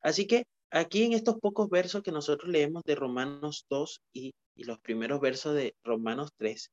Así 0.00 0.26
que 0.26 0.42
aquí 0.72 1.04
en 1.04 1.12
estos 1.12 1.38
pocos 1.38 1.70
versos 1.70 2.02
que 2.02 2.10
nosotros 2.10 2.50
leemos 2.50 2.82
de 2.82 2.96
Romanos 2.96 3.64
2 3.70 4.00
y, 4.12 4.34
los 4.56 4.80
primeros 4.80 5.20
versos 5.20 5.54
de 5.54 5.76
Romanos 5.84 6.30
3, 6.36 6.68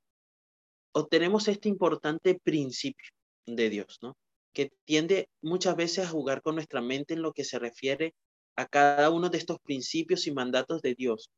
obtenemos 0.93 1.47
este 1.47 1.69
importante 1.69 2.39
principio 2.43 3.11
de 3.45 3.69
Dios, 3.69 3.99
¿no? 4.01 4.17
Que 4.53 4.71
tiende 4.85 5.29
muchas 5.43 5.75
veces 5.75 6.05
a 6.05 6.09
jugar 6.09 6.41
con 6.41 6.55
nuestra 6.55 6.81
mente 6.81 7.13
en 7.13 7.21
lo 7.21 7.31
que 7.31 7.43
se 7.43 7.59
refiere 7.59 8.15
a 8.57 8.65
cada 8.65 9.09
uno 9.09 9.29
de 9.29 9.37
estos 9.37 9.59
principios 9.59 10.27
y 10.27 10.31
mandatos 10.31 10.81
de 10.81 10.95
Dios, 10.95 11.29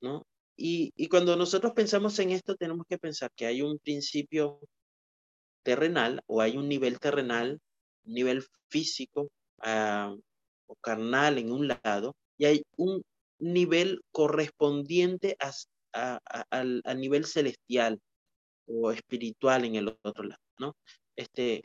¿no? 0.00 0.24
Y, 0.56 0.92
y 0.96 1.08
cuando 1.08 1.36
nosotros 1.36 1.72
pensamos 1.72 2.18
en 2.18 2.30
esto, 2.30 2.56
tenemos 2.56 2.86
que 2.86 2.98
pensar 2.98 3.30
que 3.34 3.46
hay 3.46 3.62
un 3.62 3.78
principio 3.78 4.60
terrenal 5.62 6.20
o 6.26 6.42
hay 6.42 6.58
un 6.58 6.68
nivel 6.68 6.98
terrenal 6.98 7.60
nivel 8.04 8.44
físico 8.68 9.30
ah, 9.60 10.14
o 10.66 10.76
carnal 10.76 11.38
en 11.38 11.52
un 11.52 11.68
lado 11.68 12.14
y 12.38 12.46
hay 12.46 12.62
un 12.76 13.02
nivel 13.38 14.00
correspondiente 14.10 15.36
a, 15.92 16.18
al, 16.50 16.82
nivel 16.96 17.26
celestial 17.26 18.00
o 18.66 18.90
espiritual 18.92 19.64
en 19.64 19.76
el 19.76 19.98
otro 20.02 20.24
lado, 20.24 20.40
¿no? 20.58 20.76
Este, 21.16 21.60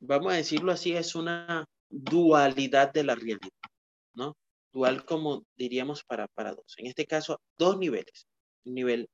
vamos 0.00 0.32
a 0.32 0.36
decirlo 0.36 0.72
así, 0.72 0.92
es 0.92 1.14
una 1.14 1.66
dualidad 1.88 2.92
de 2.92 3.04
la 3.04 3.14
realidad, 3.14 3.50
¿no? 4.14 4.36
Dual 4.72 5.04
como 5.04 5.44
diríamos 5.56 6.04
para, 6.04 6.28
para 6.28 6.54
dos. 6.54 6.74
En 6.78 6.86
este 6.86 7.06
caso, 7.06 7.40
dos 7.58 7.78
niveles, 7.78 8.26
un 8.64 8.74
nivel 8.74 9.08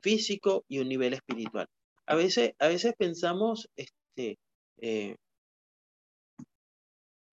físico 0.00 0.64
y 0.68 0.78
un 0.78 0.88
nivel 0.88 1.14
espiritual. 1.14 1.66
A 2.06 2.14
veces, 2.16 2.52
a 2.58 2.68
veces 2.68 2.94
pensamos, 2.96 3.68
este, 3.76 4.38
eh, 4.78 5.16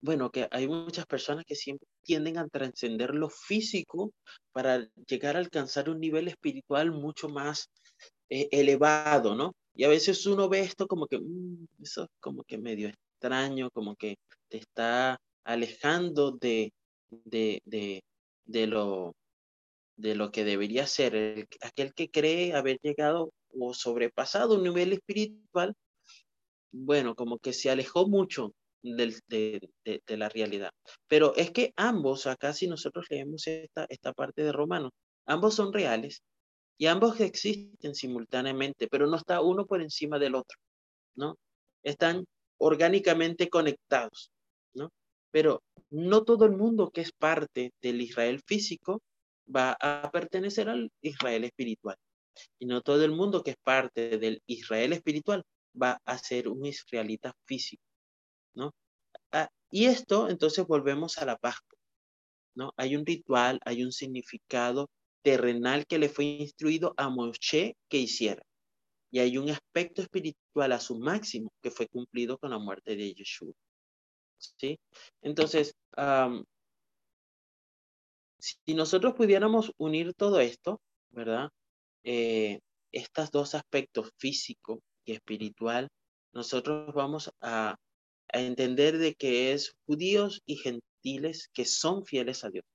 bueno, 0.02 0.32
que 0.32 0.48
hay 0.52 0.68
muchas 0.68 1.06
personas 1.06 1.46
que 1.46 1.56
siempre 1.56 1.88
tienden 2.04 2.38
a 2.38 2.48
trascender 2.48 3.14
lo 3.14 3.30
físico 3.30 4.14
para 4.52 4.88
llegar 5.08 5.36
a 5.36 5.40
alcanzar 5.40 5.90
un 5.90 6.00
nivel 6.00 6.28
espiritual 6.28 6.92
mucho 6.92 7.28
más 7.30 7.70
eh, 8.30 8.48
elevado, 8.52 9.36
¿no? 9.36 9.54
Y 9.74 9.84
a 9.84 9.90
veces 9.90 10.26
uno 10.26 10.50
ve 10.50 10.62
esto 10.62 10.88
como 10.88 11.08
que, 11.08 11.20
mm, 11.20 11.68
eso 11.82 12.04
es 12.04 12.10
como 12.20 12.44
que 12.44 12.58
medio 12.58 12.90
extraño, 13.20 13.70
como 13.72 13.96
que 13.96 14.18
te 14.48 14.58
está 14.58 15.18
alejando 15.44 16.32
de, 16.32 16.72
de, 17.10 17.62
de, 17.66 18.02
de 18.46 18.68
lo, 18.68 19.14
de 19.98 20.16
lo 20.16 20.32
que 20.32 20.46
debería 20.46 20.88
ser. 20.88 21.48
aquel 21.62 21.94
que 21.94 22.10
cree 22.10 22.54
haber 22.54 22.80
llegado 22.82 23.32
o 23.60 23.74
sobrepasado 23.74 24.56
un 24.56 24.64
nivel 24.64 24.94
espiritual, 24.94 25.76
bueno, 26.72 27.16
como 27.16 27.40
que 27.40 27.52
se 27.54 27.70
alejó 27.70 28.08
mucho 28.08 28.54
de, 28.82 29.60
la 30.08 30.30
realidad. 30.30 30.72
Pero 31.08 31.36
es 31.36 31.52
que 31.52 31.74
ambos, 31.76 32.28
acá 32.28 32.54
si 32.54 32.68
nosotros 32.68 33.08
leemos 33.10 33.46
esta, 33.48 33.86
esta 33.90 34.14
parte 34.14 34.44
de 34.44 34.52
Romanos, 34.54 34.92
ambos 35.26 35.56
son 35.56 35.74
reales, 35.74 36.22
Y 36.78 36.88
ambos 36.88 37.20
existen 37.20 37.94
simultáneamente, 37.96 38.88
pero 38.88 39.06
no 39.08 39.18
está 39.18 39.42
uno 39.42 39.66
por 39.66 39.82
encima 39.82 40.18
del 40.20 40.36
otro, 40.36 40.58
¿no? 41.16 41.36
Están 41.84 42.26
orgánicamente 42.60 43.50
conectados, 43.50 44.32
¿no? 44.74 44.90
Pero 45.32 45.64
no 45.90 46.24
todo 46.24 46.46
el 46.46 46.52
mundo 46.52 46.92
que 46.92 47.02
es 47.02 47.12
parte 47.12 47.72
del 47.82 48.02
Israel 48.02 48.42
físico 48.46 49.02
va 49.54 49.76
a 49.80 50.10
pertenecer 50.12 50.70
al 50.70 50.92
Israel 51.02 51.44
espiritual. 51.44 51.96
Y 52.60 52.66
no 52.66 52.82
todo 52.82 53.04
el 53.04 53.12
mundo 53.12 53.44
que 53.44 53.52
es 53.52 53.58
parte 53.64 54.18
del 54.18 54.42
Israel 54.46 54.94
espiritual 54.94 55.44
va 55.82 56.00
a 56.06 56.18
ser 56.18 56.48
un 56.48 56.66
israelita 56.66 57.34
físico, 57.46 57.84
¿no? 58.54 58.72
Ah, 59.32 59.50
y 59.72 59.86
esto, 59.86 60.30
entonces 60.30 60.66
volvemos 60.66 61.18
a 61.18 61.26
la 61.26 61.38
Pascua, 61.38 61.78
¿no? 62.56 62.74
Hay 62.78 62.96
un 62.96 63.06
ritual, 63.06 63.60
hay 63.66 63.84
un 63.84 63.92
significado 63.92 64.90
terrenal 65.24 65.86
que 65.86 66.00
le 66.00 66.10
fue 66.10 66.26
instruido 66.26 66.94
a 66.98 67.10
Moshe 67.10 67.76
que 67.90 67.98
hiciera. 67.98 68.42
Y 69.12 69.20
hay 69.20 69.38
un 69.38 69.50
aspecto 69.50 70.02
espiritual 70.02 70.72
a 70.72 70.80
su 70.80 71.00
máximo 71.00 71.52
que 71.62 71.72
fue 71.72 71.88
cumplido 71.88 72.38
con 72.38 72.52
la 72.52 72.60
muerte 72.60 72.96
de 72.96 73.14
Yeshua. 73.14 73.54
¿Sí? 74.38 74.80
Entonces, 75.22 75.74
si 78.40 78.74
nosotros 78.74 79.14
pudiéramos 79.16 79.72
unir 79.78 80.14
todo 80.14 80.40
esto, 80.40 80.82
¿verdad? 81.10 81.50
Eh, 82.04 82.60
estos 82.92 83.32
dos 83.32 83.56
aspectos, 83.56 84.12
físico 84.18 84.82
y 85.06 85.14
espiritual, 85.14 85.90
nosotros 86.34 86.94
vamos 86.94 87.32
a, 87.42 87.76
a 88.32 88.40
entender 88.40 88.98
de 88.98 89.16
que 89.16 89.52
es 89.52 89.74
judíos 89.86 90.42
y 90.46 90.56
gentiles 90.58 91.50
que 91.54 91.66
son 91.66 92.06
fieles 92.06 92.44
a 92.44 92.50
Dios. 92.50 92.66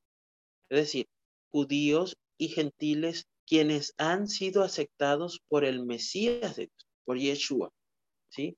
Es 0.68 0.78
decir, 0.78 1.06
judíos 1.50 2.16
y 2.36 2.48
gentiles 2.48 3.26
quienes 3.46 3.94
han 3.98 4.28
sido 4.28 4.62
aceptados 4.62 5.40
por 5.48 5.64
el 5.64 5.84
Mesías 5.84 6.56
de 6.56 6.70
por 7.04 7.18
Yeshua. 7.18 7.70
¿Sí? 8.30 8.56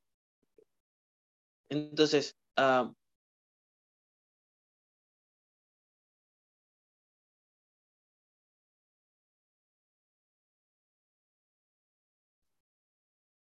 Entonces, 1.68 2.34
ah, 2.56 2.92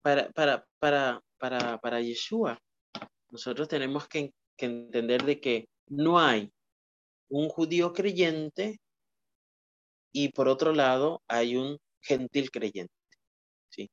para, 0.01 0.31
para, 0.31 0.65
para, 0.79 1.21
para, 1.39 1.77
para 1.79 2.01
Yeshua, 2.01 2.59
nosotros 3.31 3.67
tenemos 3.67 4.07
que, 4.07 4.33
que 4.57 4.65
entender 4.65 5.23
de 5.23 5.39
que 5.39 5.67
no 5.87 6.19
hay 6.19 6.51
un 7.29 7.49
judío 7.49 7.93
creyente 7.93 8.79
y 10.15 10.29
por 10.29 10.47
otro 10.47 10.71
lado 10.71 11.21
hay 11.27 11.57
un 11.57 11.77
gentil 12.01 12.49
creyente. 12.49 12.93
¿sí? 13.69 13.89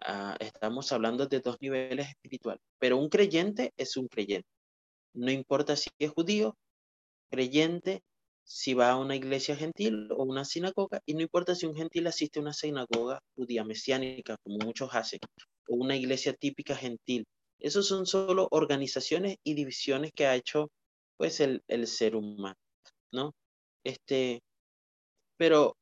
Ah, 0.00 0.36
estamos 0.38 0.92
hablando 0.92 1.26
de 1.26 1.40
dos 1.40 1.56
niveles 1.60 2.08
espirituales, 2.10 2.62
pero 2.78 2.96
un 2.96 3.08
creyente 3.08 3.72
es 3.76 3.96
un 3.96 4.06
creyente. 4.06 4.46
No 5.14 5.32
importa 5.32 5.74
si 5.74 5.90
es 5.98 6.12
judío, 6.12 6.54
creyente, 7.30 8.02
si 8.44 8.74
va 8.74 8.92
a 8.92 8.96
una 8.96 9.16
iglesia 9.16 9.56
gentil 9.56 10.08
o 10.12 10.22
una 10.22 10.44
sinagoga, 10.44 11.00
y 11.04 11.14
no 11.14 11.22
importa 11.22 11.56
si 11.56 11.66
un 11.66 11.74
gentil 11.74 12.06
asiste 12.06 12.38
a 12.38 12.42
una 12.42 12.52
sinagoga 12.52 13.18
judía 13.34 13.64
mesiánica, 13.64 14.36
como 14.44 14.58
muchos 14.64 14.94
hacen, 14.94 15.18
o 15.68 15.74
una 15.74 15.96
iglesia 15.96 16.32
típica 16.32 16.76
gentil. 16.76 17.24
Esos 17.58 17.88
son 17.88 18.06
solo 18.06 18.46
organizaciones 18.52 19.38
y 19.42 19.54
divisiones 19.54 20.12
que 20.14 20.26
ha 20.26 20.36
hecho 20.36 20.70
pues 21.16 21.40
el, 21.40 21.64
el 21.66 21.88
ser 21.88 22.14
humano, 22.14 22.54
¿no? 23.12 23.32
Este, 23.82 24.42
pero 25.36 25.76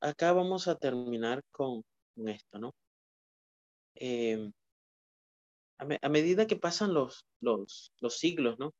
acá 0.00 0.32
vamos 0.32 0.68
a 0.68 0.76
terminar 0.76 1.42
con, 1.52 1.82
esto, 2.16 2.58
¿no? 2.58 2.72
Em, 3.94 4.52
a, 5.78 6.08
medida 6.08 6.46
que 6.46 6.56
pasan 6.56 6.94
los, 6.94 7.26
los, 7.40 7.92
los 8.00 8.18
siglos, 8.18 8.58
¿no? 8.58 8.72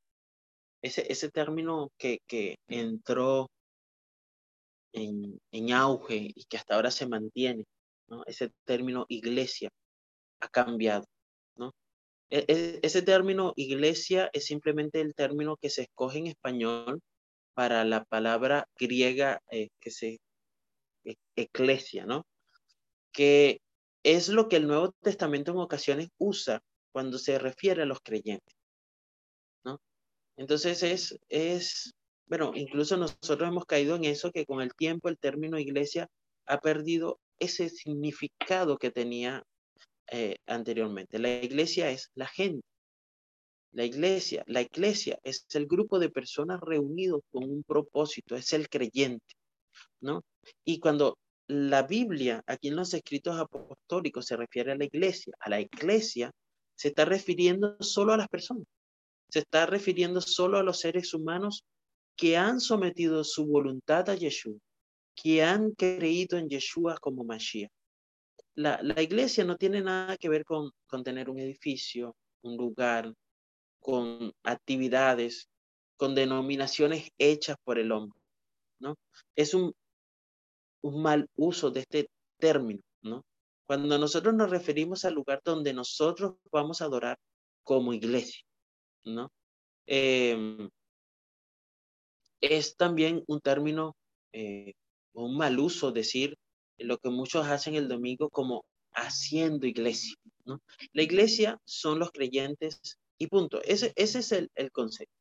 Ese, 0.82 1.30
término 1.30 1.90
que, 1.98 2.20
entró 2.68 3.48
en, 4.92 5.38
en, 5.50 5.72
auge 5.72 6.32
y 6.34 6.44
que 6.44 6.56
hasta 6.56 6.74
ahora 6.76 6.90
se 6.90 7.06
mantiene, 7.06 7.64
¿no? 8.08 8.24
Ese 8.26 8.50
término 8.64 9.04
iglesia 9.08 9.68
ha 10.40 10.48
cambiado. 10.48 11.04
E, 12.30 12.44
e, 12.48 12.80
ese 12.82 13.02
término 13.02 13.52
iglesia 13.56 14.30
es 14.32 14.46
simplemente 14.46 15.00
el 15.00 15.14
término 15.14 15.56
que 15.56 15.70
se 15.70 15.82
escoge 15.82 16.18
en 16.18 16.26
español 16.26 17.00
para 17.54 17.84
la 17.84 18.04
palabra 18.04 18.68
griega 18.78 19.40
eh, 19.50 19.68
que 19.80 19.90
se 19.90 20.20
e, 21.04 21.48
¿no? 22.06 22.26
Que 23.12 23.60
es 24.02 24.28
lo 24.28 24.48
que 24.48 24.56
el 24.56 24.66
Nuevo 24.66 24.92
Testamento 25.02 25.52
en 25.52 25.58
ocasiones 25.58 26.08
usa 26.18 26.60
cuando 26.92 27.18
se 27.18 27.38
refiere 27.38 27.82
a 27.82 27.86
los 27.86 28.00
creyentes, 28.00 28.56
¿no? 29.64 29.80
Entonces 30.36 30.82
es, 30.82 31.18
es, 31.28 31.94
bueno, 32.26 32.52
incluso 32.54 32.96
nosotros 32.96 33.48
hemos 33.48 33.66
caído 33.66 33.96
en 33.96 34.04
eso 34.04 34.32
que 34.32 34.46
con 34.46 34.60
el 34.60 34.74
tiempo 34.74 35.08
el 35.08 35.18
término 35.18 35.58
iglesia 35.58 36.08
ha 36.46 36.58
perdido 36.60 37.20
ese 37.38 37.68
significado 37.68 38.78
que 38.78 38.90
tenía 38.90 39.44
eh, 40.10 40.36
anteriormente. 40.46 41.18
La 41.18 41.42
iglesia 41.42 41.90
es 41.90 42.10
la 42.14 42.26
gente. 42.26 42.62
La 43.72 43.84
iglesia, 43.84 44.42
la 44.46 44.62
iglesia 44.62 45.18
es 45.22 45.44
el 45.52 45.66
grupo 45.66 45.98
de 45.98 46.08
personas 46.08 46.60
reunidos 46.60 47.20
con 47.30 47.44
un 47.44 47.62
propósito, 47.62 48.34
es 48.34 48.52
el 48.54 48.70
creyente, 48.70 49.34
¿no? 50.00 50.22
Y 50.64 50.78
cuando 50.80 51.18
la 51.48 51.82
Biblia, 51.82 52.42
aquí 52.46 52.68
en 52.68 52.76
los 52.76 52.94
escritos 52.94 53.38
apostólicos, 53.38 54.24
se 54.24 54.36
refiere 54.36 54.72
a 54.72 54.76
la 54.76 54.84
iglesia, 54.84 55.34
a 55.40 55.50
la 55.50 55.60
iglesia, 55.60 56.30
se 56.74 56.88
está 56.88 57.04
refiriendo 57.04 57.76
solo 57.80 58.14
a 58.14 58.16
las 58.16 58.28
personas, 58.28 58.64
se 59.28 59.40
está 59.40 59.66
refiriendo 59.66 60.22
solo 60.22 60.56
a 60.56 60.62
los 60.62 60.80
seres 60.80 61.12
humanos 61.12 61.62
que 62.16 62.36
han 62.38 62.60
sometido 62.60 63.24
su 63.24 63.44
voluntad 63.44 64.08
a 64.08 64.14
Yeshua, 64.14 64.58
que 65.14 65.42
han 65.42 65.72
creído 65.72 66.38
en 66.38 66.48
Yeshua 66.48 66.96
como 66.98 67.24
Mashiach 67.24 67.70
la, 68.56 69.02
iglesia 69.02 69.44
no 69.44 69.56
tiene 69.56 69.82
nada 69.82 70.16
que 70.16 70.28
ver 70.28 70.44
con, 70.44 70.70
con 70.86 71.04
tener 71.04 71.28
un 71.30 71.38
edificio, 71.38 72.16
un 72.42 72.56
lugar, 72.56 73.12
con 73.78 74.32
actividades, 74.42 75.48
con 75.96 76.14
denominaciones 76.14 77.10
hechas 77.18 77.56
por 77.62 77.78
el 77.78 77.92
hombre, 77.92 78.18
¿no? 78.80 78.96
Es 79.34 79.54
un, 79.54 79.72
un 80.82 81.02
mal 81.02 81.28
uso 81.36 81.70
de 81.70 81.80
este 81.80 82.10
término, 82.38 82.80
¿no? 83.02 83.24
Cuando 83.66 83.98
nosotros 83.98 84.34
nos 84.34 84.50
referimos 84.50 85.04
al 85.04 85.14
lugar 85.14 85.40
donde 85.44 85.72
nosotros 85.72 86.34
vamos 86.50 86.80
a 86.80 86.86
adorar 86.86 87.18
como 87.62 87.92
iglesia, 87.92 88.42
¿no? 89.04 89.30
Em, 89.86 90.68
es 92.40 92.76
también 92.76 93.22
un 93.26 93.40
término, 93.40 93.96
eh, 94.32 94.74
un 95.14 95.36
mal 95.36 95.58
uso 95.58 95.92
decir 95.92 96.36
lo 96.78 96.98
que 96.98 97.10
muchos 97.10 97.46
hacen 97.46 97.74
el 97.74 97.88
domingo 97.88 98.30
como 98.30 98.64
haciendo 98.92 99.66
iglesia. 99.66 100.14
¿no? 100.44 100.62
La 100.92 101.02
iglesia 101.02 101.60
son 101.64 101.98
los 101.98 102.10
creyentes 102.10 102.98
y 103.18 103.26
punto. 103.28 103.62
Ese, 103.62 103.92
ese 103.96 104.20
es 104.20 104.32
el, 104.32 104.50
el 104.54 104.70
concepto. 104.72 105.14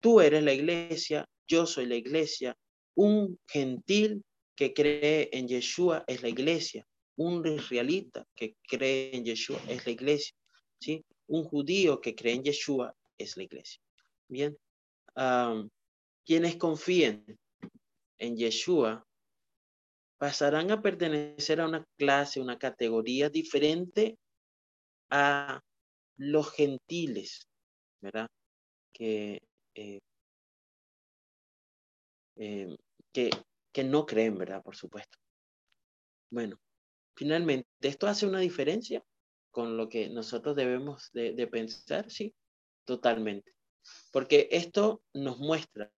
Tú 0.00 0.20
eres 0.20 0.42
la 0.42 0.52
iglesia, 0.52 1.28
yo 1.46 1.66
soy 1.66 1.86
la 1.86 1.96
iglesia. 1.96 2.56
Un 2.94 3.38
gentil 3.46 4.22
que 4.54 4.74
cree 4.74 5.30
en 5.32 5.48
Yeshua 5.48 6.04
es 6.06 6.22
la 6.22 6.28
iglesia. 6.28 6.86
Un 7.16 7.46
israelita 7.46 8.26
que 8.34 8.56
cree 8.66 9.16
en 9.16 9.24
Yeshua 9.24 9.60
es 9.68 9.84
la 9.86 9.92
iglesia. 9.92 10.34
¿sí? 10.80 11.04
Un 11.28 11.44
judío 11.44 12.00
que 12.00 12.14
cree 12.14 12.34
en 12.34 12.44
Yeshua 12.44 12.94
es 13.16 13.36
la 13.36 13.44
iglesia. 13.44 13.80
Bien. 14.28 14.56
quienes 16.24 16.56
confíen 16.56 17.38
en 18.18 18.36
Yeshua 18.36 19.04
pasarán 20.22 20.70
a 20.70 20.80
pertenecer 20.80 21.60
a 21.60 21.66
una 21.66 21.84
clase, 21.98 22.40
una 22.40 22.56
categoría 22.56 23.28
diferente 23.28 24.20
a 25.10 25.60
los 26.16 26.52
gentiles, 26.52 27.48
¿verdad? 28.00 28.28
Que, 28.94 29.42
eh, 29.74 29.98
eh, 32.36 32.76
que, 33.12 33.30
que 33.72 33.82
no 33.82 34.06
creen, 34.06 34.38
¿verdad? 34.38 34.62
Por 34.62 34.76
supuesto. 34.76 35.18
Bueno, 36.30 36.56
finalmente, 37.16 37.66
¿esto 37.80 38.06
hace 38.06 38.24
una 38.24 38.38
diferencia 38.38 39.02
con 39.50 39.76
lo 39.76 39.88
que 39.88 40.08
nosotros 40.08 40.54
debemos 40.54 41.10
de, 41.12 41.32
de 41.32 41.48
pensar? 41.48 42.08
Sí, 42.12 42.32
totalmente. 42.84 43.56
Porque 44.12 44.46
esto 44.52 45.02
nos 45.14 45.40
muestra 45.40 45.90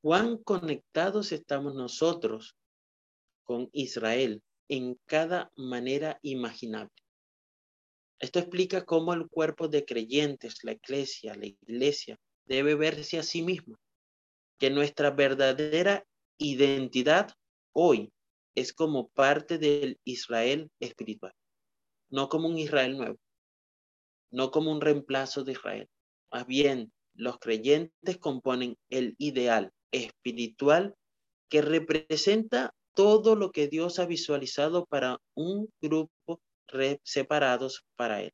cuán 0.00 0.38
conectados 0.38 1.30
estamos 1.32 1.74
nosotros 1.74 2.56
con 3.50 3.68
Israel 3.72 4.44
en 4.68 4.96
cada 5.06 5.50
manera 5.56 6.20
imaginable. 6.22 6.94
Esto 8.20 8.38
explica 8.38 8.84
cómo 8.84 9.12
el 9.12 9.26
cuerpo 9.26 9.66
de 9.66 9.84
creyentes, 9.84 10.62
la 10.62 10.70
iglesia, 10.70 11.34
la 11.34 11.46
iglesia, 11.46 12.16
debe 12.44 12.76
verse 12.76 13.18
a 13.18 13.24
sí 13.24 13.42
misma, 13.42 13.76
que 14.56 14.70
nuestra 14.70 15.10
verdadera 15.10 16.06
identidad 16.38 17.32
hoy 17.72 18.12
es 18.54 18.72
como 18.72 19.08
parte 19.08 19.58
del 19.58 19.98
Israel 20.04 20.70
espiritual, 20.78 21.34
no 22.08 22.28
como 22.28 22.46
un 22.46 22.56
Israel 22.56 22.96
nuevo, 22.96 23.18
no 24.30 24.52
como 24.52 24.70
un 24.70 24.80
reemplazo 24.80 25.42
de 25.42 25.52
Israel. 25.54 25.88
Más 26.30 26.46
bien, 26.46 26.92
los 27.14 27.40
creyentes 27.40 28.16
componen 28.18 28.76
el 28.90 29.16
ideal 29.18 29.72
espiritual 29.90 30.94
que 31.48 31.62
representa 31.62 32.72
todo 33.00 33.34
lo 33.34 33.50
que 33.50 33.66
Dios 33.66 33.98
ha 33.98 34.04
visualizado 34.04 34.84
para 34.84 35.16
un 35.34 35.72
grupo 35.80 36.38
separados 37.02 37.82
para 37.96 38.20
Él. 38.20 38.30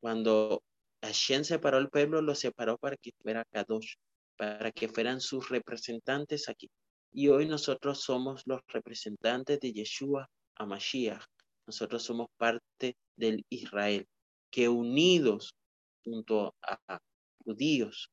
Cuando 0.00 0.62
Hashem 1.02 1.44
separó 1.44 1.76
al 1.76 1.90
pueblo, 1.90 2.22
lo 2.22 2.34
separó 2.34 2.78
para 2.78 2.96
que 2.96 3.10
fuera 3.22 3.44
Kadosh, 3.44 3.96
para 4.38 4.72
que 4.72 4.88
fueran 4.88 5.20
sus 5.20 5.50
representantes 5.50 6.48
aquí. 6.48 6.70
Y 7.12 7.28
hoy 7.28 7.44
nosotros 7.44 8.00
somos 8.00 8.40
los 8.46 8.62
representantes 8.68 9.60
de 9.60 9.74
Yeshua 9.74 10.26
a 10.54 10.64
Mashiach. 10.64 11.22
Nosotros 11.66 12.02
somos 12.02 12.28
parte 12.38 12.96
del 13.16 13.44
Israel, 13.50 14.06
que 14.50 14.70
unidos 14.70 15.54
junto 16.02 16.54
a 16.62 16.98
judíos 17.44 18.10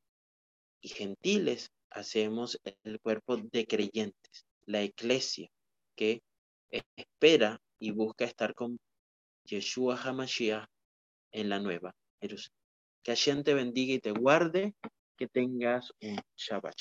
y 0.81 0.89
gentiles 0.89 1.71
hacemos 1.91 2.59
el 2.83 2.99
cuerpo 2.99 3.37
de 3.37 3.65
creyentes, 3.65 4.47
la 4.67 4.83
iglesia, 4.83 5.49
que 5.95 6.21
espera 6.95 7.59
y 7.79 7.91
busca 7.91 8.25
estar 8.25 8.53
con 8.53 8.79
Yeshua 9.45 9.95
HaMashiach 9.95 10.67
en 11.31 11.49
la 11.49 11.59
nueva 11.59 11.95
Jerusalén. 12.21 12.57
Que 13.03 13.11
Hashem 13.11 13.43
te 13.43 13.53
bendiga 13.53 13.93
y 13.93 13.99
te 13.99 14.11
guarde, 14.11 14.75
que 15.17 15.27
tengas 15.27 15.91
un 16.01 16.19
Shabbat. 16.35 16.75